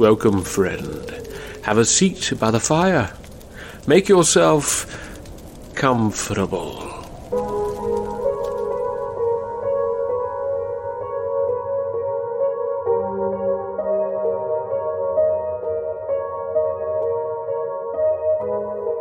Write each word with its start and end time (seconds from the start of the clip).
Welcome, 0.00 0.44
friend. 0.44 1.28
Have 1.60 1.76
a 1.76 1.84
seat 1.84 2.32
by 2.40 2.50
the 2.50 2.58
fire. 2.58 3.12
Make 3.86 4.08
yourself 4.08 4.86
comfortable. 5.74 6.72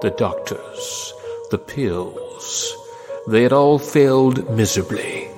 The 0.01 0.13
doctors, 0.17 1.13
the 1.49 1.59
pills, 1.59 2.75
they 3.25 3.43
had 3.43 3.53
all 3.53 3.79
failed 3.79 4.49
miserably. 4.49 5.29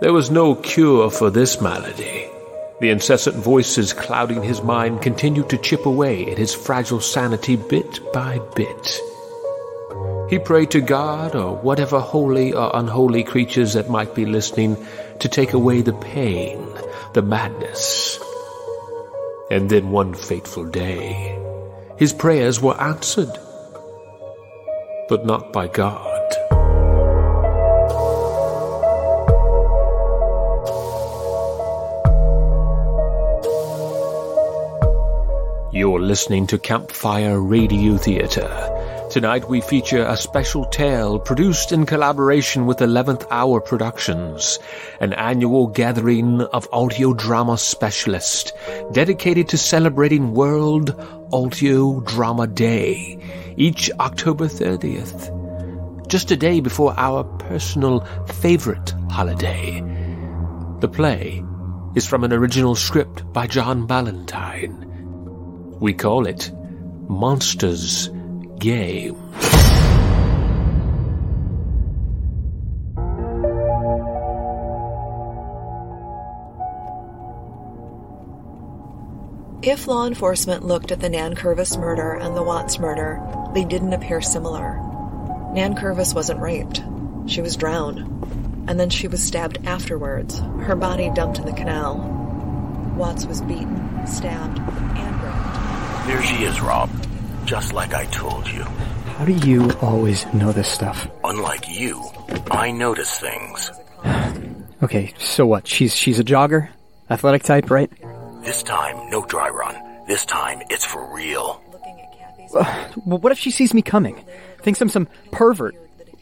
There 0.00 0.14
was 0.14 0.30
no 0.30 0.54
cure 0.54 1.10
for 1.10 1.28
this 1.28 1.60
malady. 1.60 2.17
The 2.80 2.90
incessant 2.90 3.36
voices 3.36 3.92
clouding 3.92 4.42
his 4.42 4.62
mind 4.62 5.02
continued 5.02 5.50
to 5.50 5.58
chip 5.58 5.86
away 5.86 6.30
at 6.30 6.38
his 6.38 6.54
fragile 6.54 7.00
sanity 7.00 7.56
bit 7.56 8.00
by 8.12 8.38
bit. 8.54 9.00
He 10.30 10.38
prayed 10.38 10.70
to 10.72 10.80
God 10.80 11.34
or 11.34 11.56
whatever 11.56 11.98
holy 11.98 12.52
or 12.52 12.70
unholy 12.74 13.24
creatures 13.24 13.72
that 13.72 13.90
might 13.90 14.14
be 14.14 14.26
listening 14.26 14.76
to 15.20 15.28
take 15.28 15.54
away 15.54 15.80
the 15.80 15.94
pain, 15.94 16.64
the 17.14 17.22
madness. 17.22 18.18
And 19.50 19.70
then 19.70 19.90
one 19.90 20.14
fateful 20.14 20.66
day, 20.66 21.38
his 21.96 22.12
prayers 22.12 22.60
were 22.60 22.80
answered 22.80 23.36
but 25.08 25.24
not 25.24 25.52
by 25.52 25.66
God. 25.66 26.07
You're 35.78 36.00
listening 36.00 36.48
to 36.48 36.58
Campfire 36.58 37.40
Radio 37.40 37.96
Theatre. 37.98 39.06
Tonight 39.12 39.48
we 39.48 39.60
feature 39.60 40.04
a 40.04 40.16
special 40.16 40.64
tale 40.64 41.20
produced 41.20 41.70
in 41.70 41.86
collaboration 41.86 42.66
with 42.66 42.78
11th 42.78 43.24
Hour 43.30 43.60
Productions, 43.60 44.58
an 44.98 45.12
annual 45.12 45.68
gathering 45.68 46.40
of 46.40 46.66
audio 46.72 47.14
drama 47.14 47.56
specialists 47.56 48.52
dedicated 48.90 49.50
to 49.50 49.56
celebrating 49.56 50.34
World 50.34 50.98
Audio 51.32 52.00
Drama 52.00 52.48
Day 52.48 53.16
each 53.56 53.88
October 54.00 54.46
30th, 54.46 56.08
just 56.08 56.32
a 56.32 56.36
day 56.36 56.58
before 56.58 56.92
our 56.96 57.22
personal 57.22 58.00
favorite 58.26 58.94
holiday. 59.12 59.80
The 60.80 60.88
play 60.88 61.40
is 61.94 62.04
from 62.04 62.24
an 62.24 62.32
original 62.32 62.74
script 62.74 63.32
by 63.32 63.46
John 63.46 63.86
Ballantyne. 63.86 64.87
We 65.80 65.94
call 65.94 66.26
it 66.26 66.50
Monsters 67.08 68.08
Game. 68.58 69.14
If 79.62 79.86
law 79.86 80.06
enforcement 80.06 80.64
looked 80.64 80.90
at 80.90 81.00
the 81.00 81.08
Nankervis 81.08 81.78
murder 81.78 82.14
and 82.14 82.36
the 82.36 82.42
Watts 82.42 82.78
murder, 82.78 83.20
they 83.54 83.64
didn't 83.64 83.92
appear 83.92 84.20
similar. 84.20 84.80
Nankervis 85.52 86.14
wasn't 86.14 86.40
raped. 86.40 86.82
She 87.26 87.40
was 87.40 87.56
drowned. 87.56 87.98
And 88.68 88.80
then 88.80 88.90
she 88.90 89.08
was 89.08 89.22
stabbed 89.22 89.66
afterwards, 89.66 90.40
her 90.40 90.74
body 90.74 91.10
dumped 91.14 91.38
in 91.38 91.44
the 91.44 91.52
canal. 91.52 91.98
Watts 92.96 93.26
was 93.26 93.42
beaten, 93.42 94.06
stabbed, 94.06 94.58
and 94.58 95.17
There 96.08 96.22
she 96.22 96.44
is, 96.44 96.58
Rob. 96.62 96.88
Just 97.44 97.74
like 97.74 97.92
I 97.92 98.06
told 98.06 98.48
you. 98.48 98.62
How 98.62 99.26
do 99.26 99.32
you 99.46 99.70
always 99.82 100.24
know 100.32 100.52
this 100.52 100.66
stuff? 100.66 101.06
Unlike 101.22 101.68
you, 101.68 102.02
I 102.50 102.70
notice 102.70 103.20
things. 103.20 103.70
Okay, 104.80 105.12
so 105.18 105.44
what? 105.44 105.66
She's 105.66 105.92
she's 105.94 106.20
a 106.20 106.24
jogger? 106.24 106.68
Athletic 107.10 107.42
type, 107.42 107.68
right? 107.68 107.90
This 108.44 108.62
time, 108.62 109.10
no 109.10 109.24
dry 109.24 109.48
run. 109.48 109.74
This 110.06 110.24
time, 110.24 110.62
it's 110.70 110.84
for 110.84 111.12
real. 111.12 111.60
Looking 111.72 112.00
at 112.00 112.16
Kathy's 112.16 112.54
Uh, 112.56 112.88
well, 113.04 113.18
what 113.18 113.32
if 113.32 113.38
she 113.40 113.50
sees 113.50 113.74
me 113.74 113.82
coming? 113.82 114.24
Thinks 114.62 114.80
I'm 114.80 114.88
some 114.88 115.08
pervert, 115.32 115.74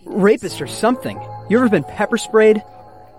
rapist 0.07 0.63
or 0.63 0.67
something. 0.67 1.21
You 1.51 1.59
ever 1.59 1.69
been 1.69 1.85
pepper 1.85 2.17
sprayed? 2.17 2.63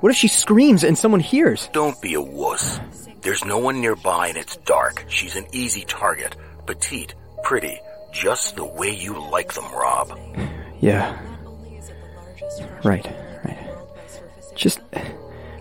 What 0.02 0.10
if 0.12 0.18
she 0.18 0.28
screams 0.28 0.84
and 0.84 0.98
someone 0.98 1.22
hears? 1.22 1.70
Don't 1.72 2.02
be 2.02 2.16
a 2.16 2.22
wuss. 2.22 2.80
There's 3.22 3.46
no 3.46 3.60
one 3.60 3.80
nearby 3.80 4.30
and 4.30 4.38
it's 4.38 4.58
dark. 4.58 5.06
She's 5.08 5.36
an 5.36 5.46
easy 5.54 5.86
target. 5.86 6.36
Petite, 6.68 7.16
pretty, 7.44 7.80
just 8.12 8.58
the 8.58 8.66
way 8.66 8.94
you 8.94 9.18
like 9.32 9.54
them, 9.54 9.64
Rob. 9.72 10.20
Yeah, 10.80 11.18
only 11.46 11.78
is 11.78 11.90
it 11.90 11.96
the 12.00 12.16
largest 12.16 12.58
treasure 12.60 12.80
right, 12.84 13.06
right. 13.46 13.58
Just, 14.54 14.80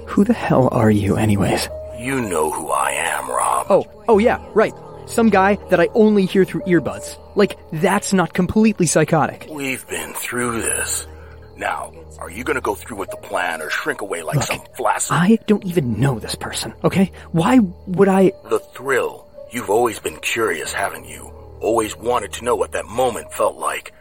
who 0.07 0.25
the 0.25 0.35
hell 0.35 0.69
are 0.73 0.91
you 0.91 1.17
anyways? 1.17 1.69
You 1.97 2.21
know 2.21 2.51
who 2.51 2.71
I 2.71 2.91
am, 2.91 3.29
Rob. 3.29 3.67
Oh, 3.71 4.05
oh 4.09 4.19
yeah, 4.19 4.45
right. 4.53 4.75
Some 5.07 5.31
guy 5.31 5.55
that 5.71 5.79
I 5.79 5.89
only 5.95 6.27
hear 6.27 6.45
through 6.45 6.63
earbuds. 6.63 7.17
Like, 7.37 7.57
that's 7.73 8.13
not 8.13 8.35
completely 8.35 8.87
psychotic. 8.87 9.47
We've 9.49 9.87
been 9.87 10.13
through 10.15 10.61
this. 10.63 11.07
Now, 11.57 11.93
are 12.19 12.31
you 12.31 12.43
gonna 12.43 12.61
go 12.61 12.75
through 12.75 12.97
with 12.97 13.11
the 13.11 13.17
plan 13.17 13.63
or 13.63 13.71
shrink 13.71 14.01
away 14.01 14.23
like 14.23 14.43
some 14.43 14.61
flaccid? 14.75 15.13
I 15.13 15.39
don't 15.47 15.65
even 15.65 16.01
know 16.01 16.19
this 16.19 16.35
person, 16.35 16.75
okay? 16.83 17.13
Why 17.31 17.61
would 17.87 18.09
I... 18.09 18.33
The 18.51 18.59
thrill. 18.59 19.26
You've 19.57 19.71
always 19.71 19.99
been 19.99 20.19
curious, 20.19 20.75
haven't 20.75 21.09
you? 21.09 21.33
Always 21.61 21.97
wanted 21.97 22.31
to 22.35 22.45
know 22.45 22.55
what 22.55 22.73
that 22.73 22.85
moment 22.85 23.33
felt 23.33 23.57
like. 23.57 23.95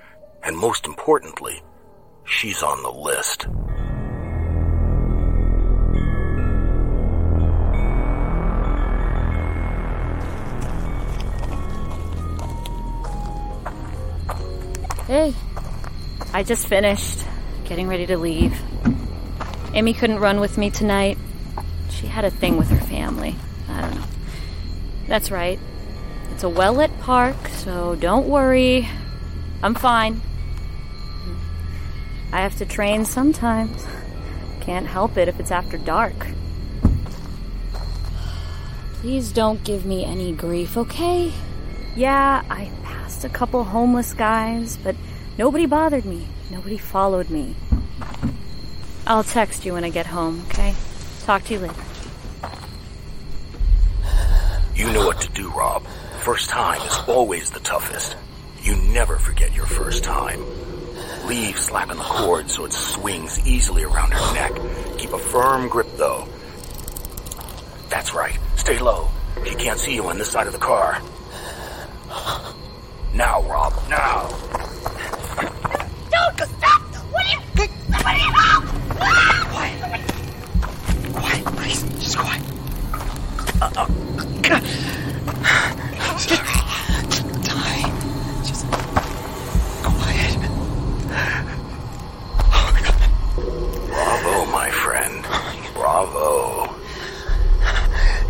And 0.44 0.58
most 0.58 0.86
importantly, 0.86 1.64
she's 2.26 2.62
on 2.62 2.84
the 2.84 2.92
list. 2.92 3.48
Hey, 15.08 15.34
I 16.34 16.44
just 16.44 16.68
finished 16.68 17.24
getting 17.64 17.88
ready 17.88 18.06
to 18.08 18.18
leave. 18.18 18.62
Amy 19.74 19.94
couldn't 19.94 20.20
run 20.20 20.42
with 20.42 20.58
me 20.58 20.70
tonight. 20.70 21.18
She 21.92 22.08
had 22.08 22.26
a 22.26 22.30
thing 22.30 22.58
with 22.58 22.70
her 22.72 22.86
family. 22.88 23.38
That's 25.16 25.32
right. 25.32 25.58
It's 26.34 26.44
a 26.44 26.50
well 26.50 26.74
lit 26.74 26.92
park, 27.00 27.48
so 27.48 27.96
don't 27.96 28.28
worry. 28.28 28.90
I'm 29.64 29.74
fine. 29.74 30.20
I 32.34 32.42
have 32.42 32.58
to 32.58 32.66
train 32.66 33.06
sometimes. 33.06 33.88
Can't 34.60 34.86
help 34.86 35.16
it 35.16 35.30
if 35.30 35.40
it's 35.40 35.52
after 35.52 35.78
dark. 35.78 36.28
Please 38.96 39.32
don't 39.32 39.64
give 39.64 39.86
me 39.86 40.04
any 40.04 40.34
grief, 40.34 40.76
okay? 40.76 41.32
Yeah, 41.96 42.44
I 42.50 42.70
passed 42.84 43.24
a 43.24 43.30
couple 43.30 43.64
homeless 43.64 44.14
guys, 44.14 44.76
but 44.76 44.98
nobody 45.38 45.66
bothered 45.66 46.04
me. 46.04 46.28
Nobody 46.52 46.78
followed 46.78 47.30
me. 47.30 47.56
I'll 49.08 49.24
text 49.24 49.64
you 49.64 49.76
when 49.76 49.86
I 49.86 49.92
get 49.92 50.08
home, 50.08 50.44
okay? 50.50 50.76
Talk 51.22 51.46
to 51.46 51.54
you 51.54 51.60
later. 51.60 51.95
You 54.86 54.94
know 54.94 55.08
what 55.08 55.20
to 55.22 55.30
do, 55.30 55.50
Rob. 55.50 55.84
First 56.22 56.52
time 56.52 56.80
is 56.80 56.96
always 57.08 57.50
the 57.50 57.60
toughest. 57.60 58.16
You 58.62 58.76
never 58.76 59.18
forget 59.18 59.52
your 59.52 59.66
first 59.66 60.04
time. 60.04 60.46
Leave 61.26 61.58
slapping 61.58 61.98
the 61.98 62.04
cord 62.04 62.52
so 62.52 62.66
it 62.66 62.72
swings 62.72 63.40
easily 63.48 63.84
around 63.84 64.14
her 64.14 64.34
neck. 64.36 64.52
Keep 65.00 65.14
a 65.14 65.18
firm 65.18 65.70
grip 65.70 65.88
though. 65.96 66.28
That's 67.90 68.14
right. 68.14 68.38
Stay 68.58 68.78
low. 68.78 69.10
She 69.44 69.56
can't 69.56 69.80
see 69.80 69.96
you 69.96 70.06
on 70.06 70.20
this 70.20 70.30
side 70.30 70.46
of 70.46 70.54
the 70.54 70.60
car. 70.60 71.02
Now, 73.16 73.42
Rob. 73.42 73.74
Now. 73.90 74.30
Don't 76.12 76.48
stop! 76.48 76.82
What 77.12 77.26
are 77.26 77.32
you? 77.32 77.40
What 77.58 78.06
are 78.06 78.20
ah! 78.38 78.62
you? 78.62 78.76
Quiet. 79.50 80.02
Quiet, 81.16 81.46
please, 81.58 81.82
just 81.98 82.18
quiet. 82.20 82.44
Die. 83.74 84.05
Just 84.46 84.60
quiet. 89.82 90.40
Bravo, 93.88 94.46
my 94.52 94.70
friend. 94.70 95.26
Bravo. 95.74 96.68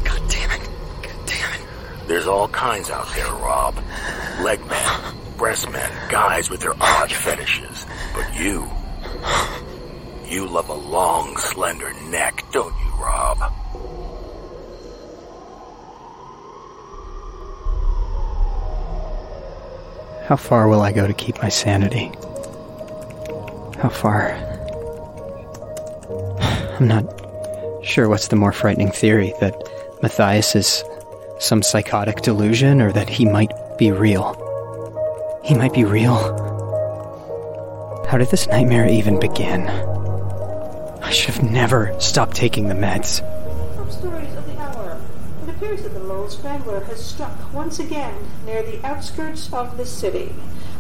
God 0.06 0.22
damn 0.30 0.52
it. 0.52 0.70
God 1.02 1.26
damn 1.26 1.54
it. 1.54 1.62
There's 2.08 2.28
all 2.28 2.48
kinds 2.48 2.90
out 2.90 3.14
there, 3.14 3.34
Rob. 3.34 3.76
Leg 4.42 4.66
men, 4.68 5.16
breast 5.36 5.70
men, 5.70 5.92
guys 6.10 6.50
with 6.50 6.62
their 6.62 6.76
odd 6.80 7.12
fetishes. 7.12 7.86
But 8.14 8.40
you. 8.40 8.70
You 10.26 10.48
love 10.48 10.70
a 10.70 10.74
long, 10.74 11.36
slender 11.38 11.92
neck, 12.10 12.46
don't 12.54 12.74
you, 12.85 12.85
How 20.26 20.36
far 20.36 20.68
will 20.68 20.82
I 20.82 20.92
go 20.92 21.06
to 21.06 21.14
keep 21.14 21.40
my 21.40 21.50
sanity? 21.50 22.12
How 23.78 23.90
far? 23.90 24.32
I'm 26.80 26.88
not 26.88 27.06
sure 27.84 28.10
what's 28.10 28.30
the 28.30 28.36
more 28.36 28.52
frightening 28.52 28.90
theory 28.90 29.36
that 29.40 29.54
Matthias 30.02 30.56
is 30.56 30.84
some 31.38 31.62
psychotic 31.62 32.24
delusion 32.24 32.82
or 32.82 32.92
that 32.92 33.08
he 33.08 33.26
might 33.26 33.52
be 33.78 33.92
real. 33.92 34.34
He 35.44 35.54
might 35.54 35.74
be 35.74 35.84
real. 35.84 36.18
How 38.10 38.18
did 38.18 38.30
this 38.30 38.48
nightmare 38.48 38.90
even 38.90 39.20
begin? 39.20 39.68
I 41.04 41.12
should 41.12 41.36
have 41.36 41.52
never 41.52 41.94
stopped 42.00 42.36
taking 42.36 42.68
the 42.68 42.74
meds. 42.74 43.20
Top 43.76 43.92
stories 43.92 44.34
of 44.34 44.48
the 44.48 44.60
hour. 44.60 45.00
It 45.44 45.45
appears 45.56 45.84
that 45.84 45.94
the 45.94 46.00
Lowell 46.00 46.30
Strangler 46.30 46.82
has 46.82 47.04
struck 47.04 47.54
once 47.54 47.80
again 47.80 48.14
near 48.46 48.62
the 48.62 48.86
outskirts 48.86 49.52
of 49.54 49.78
the 49.78 49.86
city. 49.86 50.36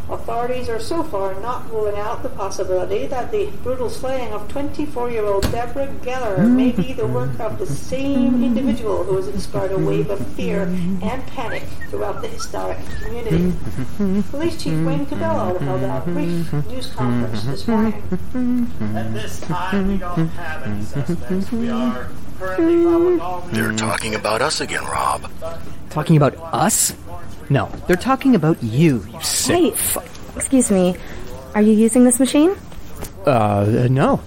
Authorities 0.09 0.69
are 0.69 0.79
so 0.79 1.01
far 1.01 1.33
not 1.41 1.67
ruling 1.71 1.95
out 1.95 2.21
the 2.21 2.29
possibility 2.29 3.07
that 3.07 3.31
the 3.31 3.47
brutal 3.63 3.89
slaying 3.89 4.33
of 4.33 4.47
24-year-old 4.49 5.51
Deborah 5.51 5.87
Geller 6.01 6.47
may 6.47 6.71
be 6.71 6.93
the 6.93 7.07
work 7.07 7.39
of 7.39 7.57
the 7.57 7.65
same 7.65 8.43
individual 8.43 9.03
who 9.03 9.15
has 9.15 9.27
inspired 9.27 9.71
a 9.71 9.79
wave 9.79 10.11
of 10.11 10.25
fear 10.33 10.63
and 10.63 11.25
panic 11.27 11.63
throughout 11.89 12.21
the 12.21 12.27
historic 12.27 12.77
community. 13.01 13.53
Police 14.29 14.61
Chief 14.61 14.85
Wayne 14.85 15.07
Cabello 15.07 15.57
held 15.57 15.81
a 15.81 16.01
brief 16.05 16.53
news 16.67 16.87
conference 16.91 17.43
this 17.45 17.67
morning. 17.67 17.93
At 18.95 19.13
this 19.13 19.41
time, 19.41 19.87
we 19.87 19.97
don't 19.97 20.27
have 20.27 20.63
any 20.63 20.83
suspects. 20.83 21.51
We 21.51 21.69
are 21.69 22.09
They're 22.39 23.73
talking 23.73 24.15
about 24.15 24.41
us 24.41 24.61
again, 24.61 24.83
Rob. 24.83 25.29
Talking 25.89 26.17
about 26.17 26.35
us? 26.53 26.93
No, 27.49 27.67
they're 27.87 27.95
talking 27.95 28.35
about 28.35 28.61
you, 28.63 29.05
you 29.11 29.21
sick 29.21 29.55
Hey, 29.55 29.71
fu- 29.71 30.01
excuse 30.35 30.71
me. 30.71 30.95
Are 31.53 31.61
you 31.61 31.71
using 31.73 32.03
this 32.03 32.19
machine? 32.19 32.55
Uh, 33.25 33.87
no. 33.89 34.19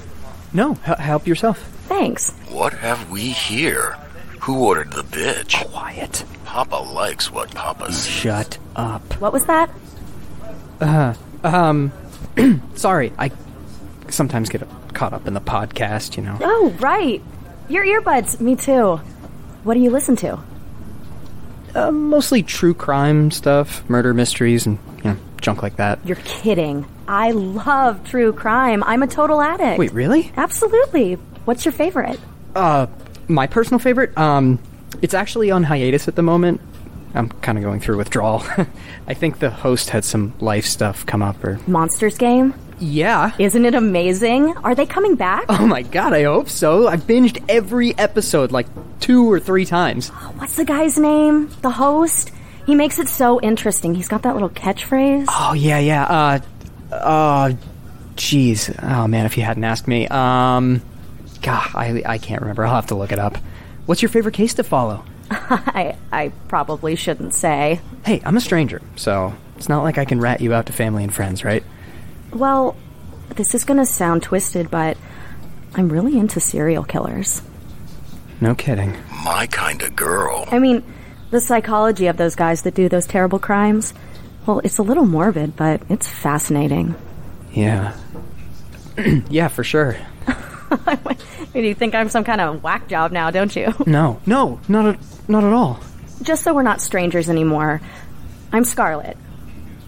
No, 0.53 0.73
H- 0.87 0.99
help 0.99 1.27
yourself. 1.27 1.59
Thanks. 1.89 2.31
What 2.51 2.73
have 2.75 3.11
we 3.11 3.23
here? 3.31 3.97
Who 4.41 4.65
ordered 4.65 4.93
the 4.93 5.03
bitch? 5.03 5.63
Quiet. 5.71 6.25
Papa 6.45 6.77
likes 6.77 7.31
what 7.31 7.55
Papa 7.55 7.93
sees. 7.93 8.07
Shut 8.09 8.59
up. 8.77 9.03
What 9.21 9.33
was 9.33 9.45
that? 9.47 9.69
Uh, 10.81 11.15
um, 11.45 11.93
sorry, 12.75 13.13
I 13.19 13.31
sometimes 14.09 14.49
get 14.49 14.63
caught 14.95 15.13
up 15.13 15.27
in 15.27 15.35
the 15.35 15.41
podcast, 15.41 16.17
you 16.17 16.23
know. 16.23 16.39
Oh, 16.41 16.75
right. 16.79 17.21
Your 17.69 17.85
earbuds. 17.85 18.41
Me 18.41 18.57
too. 18.57 19.01
What 19.65 19.75
do 19.75 19.81
you 19.81 19.91
listen 19.91 20.17
to? 20.17 20.39
Uh, 21.75 21.91
mostly 21.91 22.43
true 22.43 22.75
crime 22.75 23.31
stuff, 23.31 23.89
murder 23.89 24.15
mysteries, 24.15 24.67
and, 24.67 24.79
you 25.05 25.11
know, 25.11 25.17
junk 25.41 25.63
like 25.63 25.77
that. 25.77 25.99
You're 26.05 26.17
kidding. 26.25 26.87
I 27.07 27.33
love 27.33 28.03
true 28.09 28.33
crime. 28.33 28.83
I'm 28.85 29.03
a 29.03 29.07
total 29.07 29.41
addict. 29.41 29.79
Wait, 29.79 29.93
really? 29.93 30.33
Absolutely. 30.37 31.15
What's 31.45 31.65
your 31.65 31.73
favorite? 31.73 32.19
Uh, 32.55 32.87
my 33.29 33.47
personal 33.47 33.79
favorite, 33.79 34.17
um, 34.17 34.59
it's 35.03 35.15
actually 35.15 35.51
on 35.51 35.63
hiatus 35.63 36.09
at 36.09 36.17
the 36.17 36.23
moment. 36.23 36.61
I'm 37.15 37.29
kind 37.29 37.59
of 37.59 37.65
going 37.65 37.81
through 37.81 37.99
withdrawal. 37.99 38.43
I 39.07 39.15
think 39.15 39.39
the 39.39 39.51
host 39.51 39.91
had 39.91 40.05
some 40.05 40.35
life 40.41 40.65
stuff 40.67 41.05
come 41.07 41.23
up, 41.23 41.43
or. 41.45 41.59
Monsters 41.67 42.17
Game? 42.19 42.55
Yeah. 42.81 43.33
Isn't 43.39 43.65
it 43.65 43.75
amazing? 43.75 44.57
Are 44.59 44.75
they 44.75 44.87
coming 44.87 45.15
back? 45.15 45.47
Oh 45.49 45.67
my 45.67 45.83
god, 45.83 46.13
I 46.13 46.25
hope 46.25 46.49
so. 46.49 46.89
I've 46.89 47.03
binged 47.03 47.43
every 47.49 47.97
episode 47.99 48.53
like 48.53 48.67
two 49.01 49.31
or 49.31 49.41
three 49.41 49.65
times. 49.65 50.09
What's 50.09 50.57
the 50.57 50.65
guy's 50.65 50.99
name? 50.99 51.51
The 51.63 51.71
host? 51.71 52.33
He 52.67 52.75
makes 52.75 52.99
it 52.99 53.09
so 53.09 53.41
interesting. 53.41 53.95
He's 53.95 54.09
got 54.09 54.23
that 54.23 54.35
little 54.35 54.51
catchphrase. 54.51 55.27
Oh, 55.29 55.55
yeah, 55.55 55.79
yeah. 55.79 56.05
Uh, 56.05 56.95
uh, 56.95 57.53
jeez. 58.15 58.79
Oh 58.83 59.09
man, 59.09 59.27
if 59.27 59.37
you 59.37 59.43
hadn't 59.43 59.65
asked 59.65 59.89
me. 59.89 60.07
Um, 60.09 60.83
God, 61.41 61.71
I, 61.75 62.03
I 62.05 62.19
can't 62.19 62.43
remember. 62.43 62.67
I'll 62.67 62.75
have 62.75 62.89
to 62.89 62.95
look 62.95 63.13
it 63.13 63.19
up. 63.19 63.39
What's 63.87 64.03
your 64.03 64.11
favorite 64.11 64.35
case 64.35 64.55
to 64.55 64.65
follow? 64.65 65.05
I, 65.31 65.97
I 66.13 66.33
probably 66.49 66.95
shouldn't 66.97 67.35
say. 67.35 67.81
Hey, 68.05 68.21
I'm 68.25 68.37
a 68.37 68.41
stranger, 68.41 68.83
so 68.97 69.35
it's 69.57 69.69
not 69.69 69.83
like 69.83 69.99
I 69.99 70.05
can 70.05 70.21
rat 70.21 70.41
you 70.41 70.53
out 70.53 70.67
to 70.67 70.73
family 70.73 71.05
and 71.05 71.15
friends, 71.15 71.45
right? 71.45 71.63
Well, 72.33 72.77
this 73.31 73.55
is 73.55 73.65
gonna 73.65 73.87
sound 73.87 74.23
twisted, 74.23 74.71
but 74.71 74.97
I'm 75.75 75.89
really 75.89 76.19
into 76.19 76.41
serial 76.41 76.85
killers. 76.85 77.43
No 78.41 78.55
kidding. 78.55 78.97
My 79.25 79.47
kind 79.47 79.83
of 79.83 79.97
girl. 79.97 80.47
I 80.51 80.59
mean, 80.59 80.83
the 81.31 81.41
psychology 81.41 82.07
of 82.07 82.17
those 82.17 82.35
guys 82.35 82.63
that 82.63 82.75
do 82.75 82.89
those 82.89 83.07
terrible 83.07 83.39
crimes. 83.39 83.95
Well, 84.47 84.61
it's 84.65 84.79
a 84.79 84.83
little 84.83 85.05
morbid, 85.05 85.57
but 85.57 85.83
it's 85.89 86.09
fascinating. 86.09 86.95
Yeah. 87.53 87.95
yeah, 89.29 89.49
for 89.49 89.65
sure. 89.65 89.97
You 91.55 91.75
think 91.75 91.95
I'm 91.95 92.09
some 92.09 92.25
kind 92.25 92.41
of 92.41 92.63
whack 92.63 92.89
job 92.89 93.11
now, 93.11 93.31
don't 93.31 93.55
you? 93.57 93.75
No, 93.87 94.21
no, 94.27 94.61
not 94.69 94.87
at, 94.87 95.29
not 95.29 95.43
at 95.45 95.53
all. 95.53 95.81
Just 96.23 96.45
so 96.45 96.55
we're 96.55 96.63
not 96.63 96.81
strangers 96.81 97.31
anymore, 97.31 97.81
I'm 98.53 98.65
Scarlett. 98.65 99.17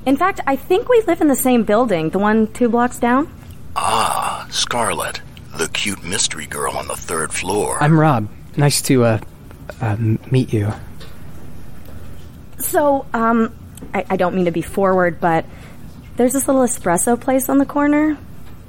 In 0.06 0.16
fact, 0.16 0.40
I 0.46 0.56
think 0.56 0.88
we 0.88 1.02
live 1.06 1.20
in 1.20 1.28
the 1.28 1.36
same 1.36 1.64
building, 1.64 2.10
the 2.10 2.18
one 2.18 2.46
two 2.48 2.68
blocks 2.68 2.98
down. 2.98 3.30
Ah, 3.76 4.46
Scarlet, 4.50 5.20
the 5.56 5.68
cute 5.68 6.02
mystery 6.02 6.46
girl 6.46 6.74
on 6.76 6.88
the 6.88 6.96
third 6.96 7.32
floor. 7.32 7.82
I'm 7.82 7.98
Rob. 7.98 8.28
Nice 8.56 8.80
to, 8.82 9.04
uh, 9.04 9.20
uh, 9.80 9.96
meet 10.30 10.52
you. 10.52 10.72
So, 12.58 13.06
um, 13.12 13.54
I, 13.94 14.04
I 14.10 14.16
don't 14.16 14.34
mean 14.34 14.46
to 14.46 14.50
be 14.50 14.62
forward, 14.62 15.20
but 15.20 15.44
there's 16.16 16.32
this 16.32 16.48
little 16.48 16.62
espresso 16.62 17.20
place 17.20 17.48
on 17.48 17.58
the 17.58 17.66
corner. 17.66 18.16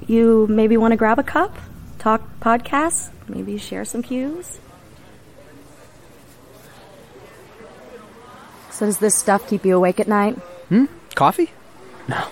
You 0.08 0.48
maybe 0.50 0.78
want 0.78 0.92
to 0.92 0.98
grab 0.98 1.18
a 1.18 1.24
cup, 1.24 1.56
talk 2.00 2.22
podcasts, 2.42 3.10
maybe 3.28 3.58
share 3.58 3.86
some 3.86 4.02
cues? 4.02 4.60
So, 8.72 8.86
does 8.86 8.98
this 9.00 9.16
stuff 9.16 9.48
keep 9.48 9.66
you 9.66 9.78
awake 9.78 10.00
at 10.00 10.08
night? 10.08 10.38
Coffee? 11.16 11.52
No. 12.08 12.28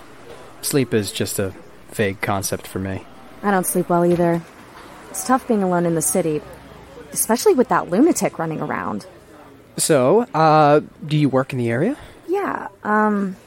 Sleep 0.62 0.94
is 0.94 1.12
just 1.12 1.40
a 1.40 1.54
vague 1.92 2.22
concept 2.22 2.68
for 2.68 2.80
me. 2.80 3.06
I 3.44 3.52
don't 3.52 3.66
sleep 3.66 3.90
well 3.90 4.06
either. 4.06 4.42
It's 5.10 5.26
tough 5.26 5.48
being 5.48 5.64
alone 5.64 5.86
in 5.86 5.96
the 5.96 6.02
city, 6.02 6.42
especially 7.12 7.54
with 7.54 7.70
that 7.70 7.90
lunatic 7.90 8.38
running 8.38 8.62
around. 8.62 9.06
So, 9.78 10.22
uh, 10.34 10.82
do 11.06 11.18
you 11.18 11.30
work 11.30 11.54
in 11.54 11.60
the 11.60 11.70
area? 11.70 11.98
Yeah, 12.28 12.68
um, 12.84 13.38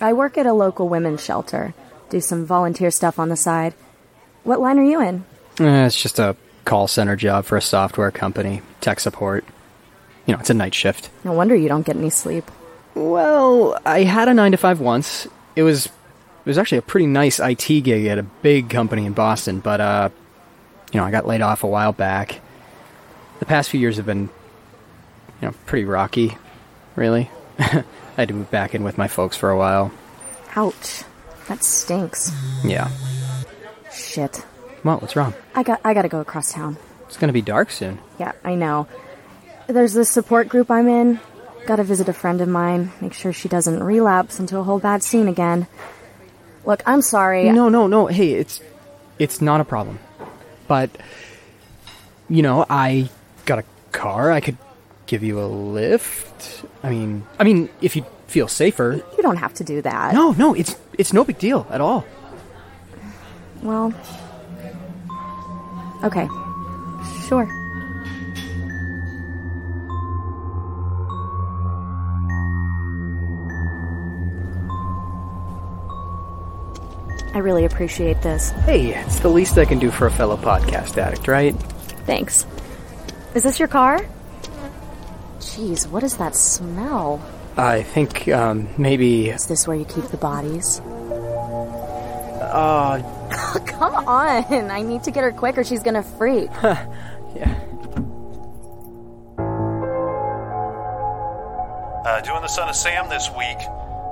I 0.00 0.12
work 0.12 0.36
at 0.36 0.46
a 0.46 0.52
local 0.52 0.88
women's 0.88 1.24
shelter, 1.24 1.74
do 2.10 2.20
some 2.20 2.44
volunteer 2.44 2.90
stuff 2.90 3.18
on 3.18 3.28
the 3.28 3.36
side. 3.36 3.74
What 4.42 4.60
line 4.60 4.78
are 4.78 4.84
you 4.84 5.00
in? 5.00 5.24
Eh, 5.60 5.86
it's 5.86 6.00
just 6.00 6.18
a 6.18 6.36
call 6.64 6.88
center 6.88 7.16
job 7.16 7.44
for 7.44 7.56
a 7.56 7.62
software 7.62 8.10
company, 8.10 8.62
tech 8.80 9.00
support. 9.00 9.44
You 10.26 10.34
know, 10.34 10.40
it's 10.40 10.50
a 10.50 10.54
night 10.54 10.74
shift. 10.74 11.10
No 11.22 11.32
wonder 11.32 11.54
you 11.54 11.68
don't 11.68 11.86
get 11.86 11.96
any 11.96 12.10
sleep. 12.10 12.50
Well, 12.94 13.78
I 13.84 14.04
had 14.04 14.28
a 14.28 14.34
9 14.34 14.52
to 14.52 14.56
5 14.56 14.80
once. 14.80 15.26
It 15.56 15.62
was 15.62 15.86
it 15.86 16.50
was 16.50 16.58
actually 16.58 16.78
a 16.78 16.82
pretty 16.82 17.06
nice 17.06 17.40
IT 17.40 17.66
gig 17.66 18.06
at 18.06 18.18
a 18.18 18.22
big 18.22 18.70
company 18.70 19.06
in 19.06 19.12
Boston, 19.12 19.60
but 19.60 19.80
uh 19.80 20.08
you 20.92 21.00
know, 21.00 21.06
I 21.06 21.10
got 21.10 21.26
laid 21.26 21.40
off 21.40 21.64
a 21.64 21.66
while 21.66 21.92
back. 21.92 22.40
The 23.40 23.46
past 23.46 23.70
few 23.70 23.80
years 23.80 23.96
have 23.96 24.06
been 24.06 24.28
you 25.40 25.48
know, 25.48 25.54
pretty 25.66 25.84
rocky, 25.84 26.38
really. 26.94 27.30
I 27.58 27.84
had 28.16 28.28
to 28.28 28.34
move 28.34 28.50
back 28.50 28.74
in 28.74 28.84
with 28.84 28.96
my 28.96 29.08
folks 29.08 29.36
for 29.36 29.50
a 29.50 29.58
while. 29.58 29.92
Ouch. 30.54 31.02
That 31.48 31.62
stinks. 31.64 32.30
Yeah. 32.64 32.88
Shit. 33.92 34.44
Well, 34.84 34.98
what's 34.98 35.16
wrong? 35.16 35.34
I 35.54 35.62
got 35.62 35.80
I 35.84 35.94
gotta 35.94 36.08
go 36.08 36.20
across 36.20 36.52
town. 36.52 36.76
It's 37.06 37.16
to 37.16 37.32
be 37.32 37.42
dark 37.42 37.70
soon. 37.70 37.98
Yeah, 38.18 38.32
I 38.44 38.54
know. 38.54 38.86
There's 39.66 39.94
this 39.94 40.10
support 40.10 40.48
group 40.48 40.70
I'm 40.70 40.88
in. 40.88 41.20
Gotta 41.66 41.84
visit 41.84 42.08
a 42.08 42.12
friend 42.12 42.40
of 42.40 42.48
mine, 42.48 42.92
make 43.00 43.14
sure 43.14 43.32
she 43.32 43.48
doesn't 43.48 43.82
relapse 43.82 44.38
into 44.38 44.58
a 44.58 44.62
whole 44.62 44.78
bad 44.78 45.02
scene 45.02 45.28
again. 45.28 45.66
Look, 46.64 46.82
I'm 46.86 47.02
sorry. 47.02 47.50
No, 47.50 47.68
no, 47.68 47.86
no. 47.86 48.06
Hey, 48.06 48.32
it's 48.32 48.60
it's 49.18 49.40
not 49.40 49.60
a 49.60 49.64
problem. 49.64 49.98
But 50.68 50.90
you 52.28 52.42
know, 52.42 52.64
I 52.68 53.08
got 53.46 53.58
a 53.60 53.64
car. 53.92 54.30
I 54.30 54.40
could 54.40 54.56
give 55.06 55.22
you 55.22 55.40
a 55.40 55.46
lift. 55.46 56.64
I 56.82 56.90
mean, 56.90 57.26
I 57.38 57.44
mean, 57.44 57.68
if 57.80 57.96
you 57.96 58.04
feel 58.26 58.48
safer. 58.48 59.02
You 59.16 59.22
don't 59.22 59.36
have 59.36 59.54
to 59.54 59.64
do 59.64 59.80
that. 59.82 60.12
No, 60.14 60.32
no, 60.32 60.54
it's 60.54 60.76
it's 60.98 61.12
no 61.12 61.24
big 61.24 61.38
deal 61.38 61.66
at 61.70 61.80
all. 61.80 62.04
Well. 63.62 63.92
Okay. 66.02 66.28
Sure. 67.28 67.63
I 77.34 77.38
really 77.38 77.64
appreciate 77.64 78.22
this. 78.22 78.50
Hey, 78.50 78.94
it's 78.94 79.18
the 79.18 79.28
least 79.28 79.58
I 79.58 79.64
can 79.64 79.80
do 79.80 79.90
for 79.90 80.06
a 80.06 80.10
fellow 80.10 80.36
podcast 80.36 80.96
addict, 80.96 81.26
right? 81.26 81.52
Thanks. 82.06 82.46
Is 83.34 83.42
this 83.42 83.58
your 83.58 83.66
car? 83.66 84.06
Jeez, 85.40 85.88
what 85.88 86.04
is 86.04 86.16
that 86.18 86.36
smell? 86.36 87.20
I 87.56 87.82
think 87.82 88.28
um, 88.28 88.68
maybe. 88.78 89.30
Is 89.30 89.46
this 89.46 89.66
where 89.66 89.76
you 89.76 89.84
keep 89.84 90.04
the 90.04 90.16
bodies? 90.16 90.78
Uh, 92.40 93.02
Come 93.66 93.94
on. 94.06 94.70
I 94.70 94.82
need 94.82 95.02
to 95.02 95.10
get 95.10 95.24
her 95.24 95.32
quick 95.32 95.58
or 95.58 95.64
she's 95.64 95.82
gonna 95.82 96.04
freak. 96.04 96.50
yeah. 96.62 97.60
Uh, 102.06 102.20
doing 102.20 102.42
the 102.42 102.48
Son 102.48 102.68
of 102.68 102.76
Sam 102.76 103.08
this 103.08 103.28
week. 103.36 103.58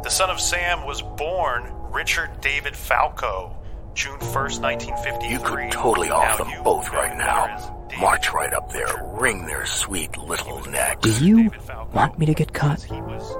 The 0.02 0.10
Son 0.10 0.28
of 0.28 0.40
Sam 0.40 0.84
was 0.84 1.02
born 1.02 1.72
Richard 1.92 2.40
David 2.40 2.74
Falco, 2.74 3.54
June 3.94 4.18
1st, 4.18 4.62
1953. 4.62 5.30
You 5.30 5.38
could 5.40 5.70
totally 5.70 6.08
off 6.08 6.38
Now 6.38 6.44
them 6.44 6.64
both 6.64 6.90
right 6.90 7.16
now. 7.18 7.78
March 8.00 8.32
right 8.32 8.52
up 8.54 8.72
there, 8.72 9.10
wring 9.12 9.44
their 9.44 9.66
sweet 9.66 10.16
little 10.16 10.64
necks. 10.70 11.18
Do 11.18 11.26
you 11.26 11.50
want 11.92 12.18
me 12.18 12.24
to 12.24 12.32
get 12.32 12.54
cut? 12.54 12.82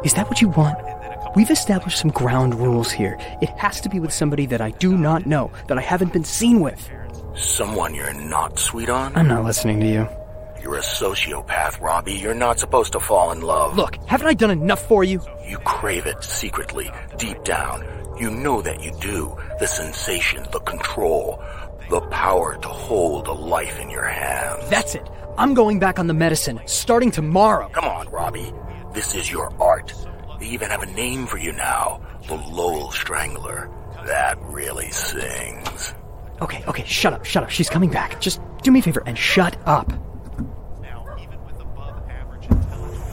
Is 0.04 0.12
that 0.14 0.28
what 0.28 0.42
you 0.42 0.48
want? 0.48 0.78
We've 1.34 1.50
established 1.50 1.98
some 1.98 2.10
ground 2.10 2.54
rules 2.54 2.92
here. 2.92 3.16
It 3.40 3.48
has 3.58 3.80
to 3.80 3.88
be 3.88 3.98
with 3.98 4.12
somebody 4.12 4.44
that 4.46 4.60
I 4.60 4.70
do 4.72 4.98
not 4.98 5.24
know, 5.24 5.50
that 5.68 5.78
I 5.78 5.80
haven't 5.80 6.12
been 6.12 6.24
seen 6.24 6.60
with. 6.60 6.90
Someone 7.34 7.94
you're 7.94 8.12
not 8.12 8.58
sweet 8.58 8.90
on? 8.90 9.16
I'm 9.16 9.28
not 9.28 9.44
listening 9.44 9.80
to 9.80 9.86
you. 9.86 10.08
You're 10.62 10.76
a 10.76 10.80
sociopath, 10.80 11.80
Robbie. 11.80 12.12
You're 12.12 12.34
not 12.34 12.58
supposed 12.58 12.92
to 12.92 13.00
fall 13.00 13.32
in 13.32 13.40
love. 13.40 13.74
Look, 13.74 13.96
haven't 14.04 14.26
I 14.26 14.34
done 14.34 14.50
enough 14.50 14.86
for 14.86 15.02
you? 15.02 15.22
You 15.48 15.56
crave 15.58 16.06
it 16.06 16.22
secretly, 16.22 16.90
deep 17.16 17.42
down. 17.44 18.01
You 18.22 18.30
know 18.30 18.62
that 18.62 18.80
you 18.84 18.92
do. 19.00 19.36
The 19.58 19.66
sensation, 19.66 20.46
the 20.52 20.60
control, 20.60 21.42
the 21.90 22.00
power 22.02 22.56
to 22.56 22.68
hold 22.68 23.26
a 23.26 23.32
life 23.32 23.80
in 23.80 23.90
your 23.90 24.04
hands. 24.04 24.70
That's 24.70 24.94
it. 24.94 25.10
I'm 25.36 25.54
going 25.54 25.80
back 25.80 25.98
on 25.98 26.06
the 26.06 26.14
medicine, 26.14 26.60
starting 26.66 27.10
tomorrow. 27.10 27.68
Come 27.70 27.86
on, 27.86 28.08
Robbie. 28.10 28.52
This 28.94 29.16
is 29.16 29.28
your 29.28 29.52
art. 29.60 29.92
They 30.38 30.46
even 30.46 30.70
have 30.70 30.84
a 30.84 30.92
name 30.92 31.26
for 31.26 31.36
you 31.36 31.50
now. 31.50 32.00
The 32.28 32.36
Lowell 32.36 32.92
Strangler. 32.92 33.68
That 34.06 34.38
really 34.42 34.92
sings. 34.92 35.92
Okay, 36.40 36.62
okay, 36.68 36.84
shut 36.84 37.12
up, 37.12 37.24
shut 37.24 37.42
up. 37.42 37.50
She's 37.50 37.68
coming 37.68 37.90
back. 37.90 38.20
Just 38.20 38.40
do 38.62 38.70
me 38.70 38.78
a 38.78 38.82
favor 38.84 39.02
and 39.04 39.18
shut 39.18 39.56
up. 39.66 39.92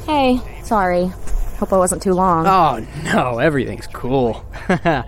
Hey, 0.05 0.39
sorry. 0.61 1.11
Hope 1.59 1.73
I 1.73 1.77
wasn't 1.77 2.01
too 2.01 2.13
long. 2.13 2.47
Oh, 2.47 2.85
no, 3.03 3.39
everything's 3.39 3.85
cool. 3.87 4.45
I 4.69 5.03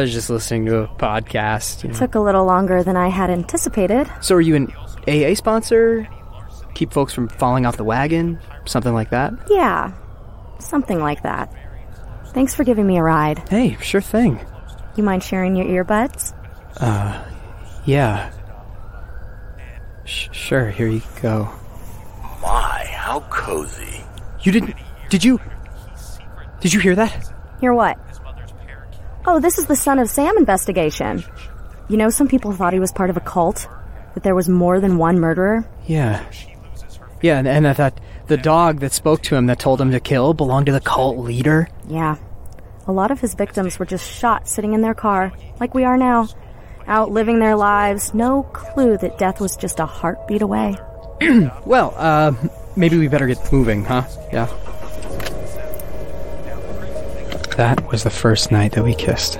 was 0.00 0.12
just 0.12 0.28
listening 0.28 0.66
to 0.66 0.78
a 0.78 0.88
podcast. 0.88 1.84
You 1.84 1.90
know. 1.90 1.98
Took 1.98 2.16
a 2.16 2.20
little 2.20 2.44
longer 2.44 2.82
than 2.82 2.96
I 2.96 3.08
had 3.08 3.30
anticipated. 3.30 4.10
So, 4.20 4.34
are 4.34 4.40
you 4.40 4.56
an 4.56 4.72
AA 5.06 5.34
sponsor? 5.34 6.08
Keep 6.74 6.92
folks 6.92 7.12
from 7.12 7.28
falling 7.28 7.64
off 7.64 7.76
the 7.76 7.84
wagon? 7.84 8.40
Something 8.64 8.92
like 8.92 9.10
that? 9.10 9.32
Yeah, 9.48 9.92
something 10.58 10.98
like 10.98 11.22
that. 11.22 11.52
Thanks 12.28 12.54
for 12.54 12.64
giving 12.64 12.86
me 12.88 12.98
a 12.98 13.02
ride. 13.04 13.48
Hey, 13.48 13.76
sure 13.80 14.00
thing. 14.00 14.44
You 14.96 15.04
mind 15.04 15.22
sharing 15.22 15.54
your 15.54 15.84
earbuds? 15.84 16.34
Uh, 16.78 17.24
yeah. 17.84 18.32
Sh- 20.04 20.28
sure, 20.32 20.70
here 20.70 20.88
you 20.88 21.02
go. 21.22 21.48
My, 22.42 22.84
how 22.90 23.20
cozy. 23.30 24.04
You 24.40 24.50
didn't. 24.50 24.74
Did 25.08 25.22
you. 25.22 25.40
Did 26.64 26.72
you 26.72 26.80
hear 26.80 26.94
that? 26.94 27.30
Hear 27.60 27.74
what? 27.74 27.98
Oh, 29.26 29.38
this 29.38 29.58
is 29.58 29.66
the 29.66 29.76
Son 29.76 29.98
of 29.98 30.08
Sam 30.08 30.38
investigation. 30.38 31.22
You 31.90 31.98
know, 31.98 32.08
some 32.08 32.26
people 32.26 32.52
thought 32.52 32.72
he 32.72 32.80
was 32.80 32.90
part 32.90 33.10
of 33.10 33.18
a 33.18 33.20
cult, 33.20 33.68
that 34.14 34.22
there 34.22 34.34
was 34.34 34.48
more 34.48 34.80
than 34.80 34.96
one 34.96 35.20
murderer. 35.20 35.68
Yeah. 35.86 36.24
Yeah, 37.20 37.36
and, 37.36 37.46
and 37.46 37.66
that, 37.66 37.76
that 37.76 38.00
the 38.28 38.38
dog 38.38 38.80
that 38.80 38.92
spoke 38.92 39.20
to 39.24 39.36
him 39.36 39.44
that 39.48 39.58
told 39.58 39.78
him 39.78 39.90
to 39.90 40.00
kill 40.00 40.32
belonged 40.32 40.64
to 40.64 40.72
the 40.72 40.80
cult 40.80 41.18
leader. 41.18 41.68
Yeah. 41.86 42.16
A 42.86 42.92
lot 42.92 43.10
of 43.10 43.20
his 43.20 43.34
victims 43.34 43.78
were 43.78 43.84
just 43.84 44.10
shot 44.10 44.48
sitting 44.48 44.72
in 44.72 44.80
their 44.80 44.94
car, 44.94 45.34
like 45.60 45.74
we 45.74 45.84
are 45.84 45.98
now. 45.98 46.28
Out 46.86 47.10
living 47.10 47.40
their 47.40 47.56
lives, 47.56 48.14
no 48.14 48.44
clue 48.54 48.96
that 48.96 49.18
death 49.18 49.38
was 49.38 49.54
just 49.54 49.80
a 49.80 49.86
heartbeat 49.86 50.40
away. 50.40 50.78
well, 51.66 51.92
uh, 51.98 52.32
maybe 52.74 52.96
we 52.96 53.08
better 53.08 53.26
get 53.26 53.52
moving, 53.52 53.84
huh? 53.84 54.04
Yeah. 54.32 54.48
That 57.56 57.88
was 57.90 58.02
the 58.02 58.10
first 58.10 58.50
night 58.50 58.72
that 58.72 58.82
we 58.82 58.94
kissed. 58.94 59.36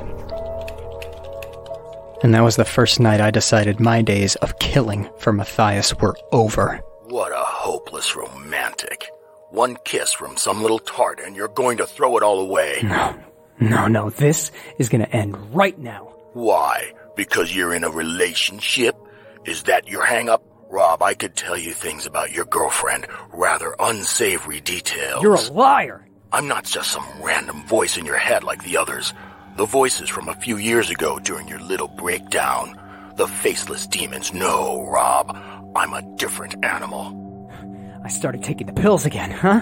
And 2.22 2.32
that 2.32 2.42
was 2.42 2.56
the 2.56 2.64
first 2.64 3.00
night 3.00 3.20
I 3.20 3.30
decided 3.30 3.80
my 3.80 4.02
days 4.02 4.36
of 4.36 4.58
killing 4.58 5.08
for 5.18 5.32
Matthias 5.32 5.94
were 5.98 6.16
over. 6.32 6.76
What 7.08 7.32
a 7.32 7.44
hopeless 7.44 8.14
romantic. 8.16 9.10
One 9.50 9.76
kiss 9.84 10.12
from 10.12 10.36
some 10.36 10.62
little 10.62 10.78
tart 10.78 11.20
and 11.24 11.34
you're 11.36 11.48
going 11.48 11.78
to 11.78 11.86
throw 11.86 12.16
it 12.16 12.22
all 12.22 12.40
away. 12.40 12.80
No. 12.82 13.16
No, 13.60 13.86
no, 13.86 14.10
this 14.10 14.50
is 14.78 14.88
gonna 14.88 15.04
end 15.04 15.54
right 15.54 15.78
now. 15.78 16.12
Why? 16.32 16.92
Because 17.14 17.54
you're 17.54 17.74
in 17.74 17.84
a 17.84 17.90
relationship? 17.90 18.96
Is 19.44 19.64
that 19.64 19.86
your 19.88 20.04
hang 20.04 20.28
up? 20.28 20.42
Rob, 20.70 21.02
I 21.02 21.14
could 21.14 21.36
tell 21.36 21.56
you 21.56 21.72
things 21.72 22.04
about 22.06 22.32
your 22.32 22.46
girlfriend, 22.46 23.06
rather 23.32 23.76
unsavory 23.78 24.60
details. 24.60 25.22
You're 25.22 25.34
a 25.34 25.52
liar! 25.52 26.08
I'm 26.32 26.48
not 26.48 26.64
just 26.64 26.90
some 26.90 27.06
random 27.22 27.64
voice 27.64 27.96
in 27.96 28.06
your 28.06 28.16
head 28.18 28.44
like 28.44 28.64
the 28.64 28.76
others. 28.76 29.12
The 29.56 29.66
voices 29.66 30.08
from 30.08 30.28
a 30.28 30.34
few 30.34 30.56
years 30.56 30.90
ago 30.90 31.18
during 31.18 31.46
your 31.48 31.60
little 31.60 31.88
breakdown. 31.88 32.78
The 33.16 33.28
faceless 33.28 33.86
demons 33.86 34.34
No, 34.34 34.84
Rob. 34.86 35.36
I'm 35.76 35.92
a 35.92 36.02
different 36.16 36.64
animal. 36.64 37.20
I 38.04 38.08
started 38.08 38.42
taking 38.42 38.66
the 38.66 38.72
pills 38.72 39.06
again, 39.06 39.30
huh? 39.30 39.60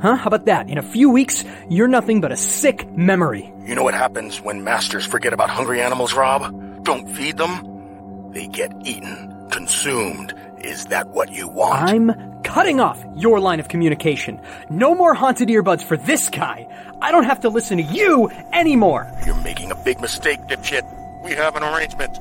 Huh? 0.00 0.16
How 0.16 0.26
about 0.28 0.46
that? 0.46 0.68
In 0.68 0.78
a 0.78 0.82
few 0.82 1.10
weeks, 1.10 1.44
you're 1.68 1.88
nothing 1.88 2.20
but 2.20 2.32
a 2.32 2.36
sick 2.36 2.88
memory. 2.96 3.52
You 3.64 3.74
know 3.74 3.82
what 3.82 3.94
happens 3.94 4.40
when 4.40 4.62
masters 4.64 5.04
forget 5.06 5.32
about 5.32 5.50
hungry 5.50 5.80
animals, 5.80 6.14
Rob? 6.14 6.84
Don't 6.84 7.08
feed 7.14 7.36
them? 7.36 8.30
They 8.32 8.46
get 8.46 8.72
eaten, 8.84 9.48
consumed. 9.50 10.34
Is 10.62 10.86
that 10.86 11.08
what 11.08 11.30
you 11.30 11.48
want? 11.48 11.82
I'm 11.82 12.42
cutting 12.42 12.80
off 12.80 13.04
your 13.14 13.38
line 13.38 13.60
of 13.60 13.68
communication. 13.68 14.40
No 14.68 14.94
more 14.94 15.14
haunted 15.14 15.48
earbuds 15.48 15.82
for 15.82 15.96
this 15.96 16.28
guy. 16.28 16.66
I 17.00 17.12
don't 17.12 17.24
have 17.24 17.40
to 17.40 17.48
listen 17.48 17.78
to 17.78 17.84
you 17.84 18.30
anymore. 18.52 19.10
You're 19.24 19.40
making 19.42 19.70
a 19.70 19.76
big 19.76 20.00
mistake, 20.00 20.40
dipshit. 20.42 20.84
We 21.22 21.32
have 21.32 21.54
an 21.56 21.62
arrangement. 21.62 22.18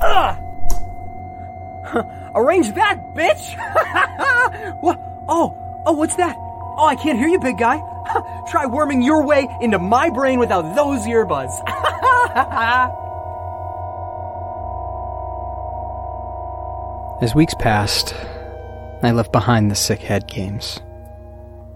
Ugh! 0.00 0.36
Arrange 2.34 2.72
that, 2.74 2.98
bitch! 3.14 3.56
what? 4.80 5.00
Oh, 5.28 5.82
oh, 5.84 5.92
what's 5.92 6.16
that? 6.16 6.36
Oh, 6.36 6.86
I 6.86 6.94
can't 6.94 7.18
hear 7.18 7.28
you, 7.28 7.40
big 7.40 7.58
guy. 7.58 7.80
Try 8.48 8.66
worming 8.66 9.02
your 9.02 9.24
way 9.24 9.48
into 9.60 9.78
my 9.78 10.10
brain 10.10 10.38
without 10.38 10.76
those 10.76 11.00
earbuds. 11.06 11.58
As 17.20 17.34
weeks 17.34 17.54
passed, 17.58 18.14
I 19.02 19.10
left 19.10 19.32
behind 19.32 19.72
the 19.72 19.74
sick 19.74 19.98
head 19.98 20.28
games. 20.28 20.78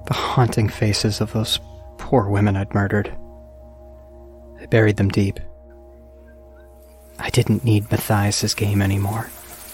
The 0.06 0.14
haunting 0.14 0.68
faces 0.68 1.20
of 1.20 1.32
those 1.32 1.58
poor 1.99 2.28
women 2.28 2.56
I'd 2.56 2.72
murdered. 2.72 3.12
I 4.61 4.66
buried 4.66 4.99
them 4.99 5.08
deep. 5.08 5.40
I 7.18 7.28
didn't 7.30 7.64
need 7.64 7.90
Matthias's 7.90 8.54
game 8.54 8.80
anymore. 8.80 9.30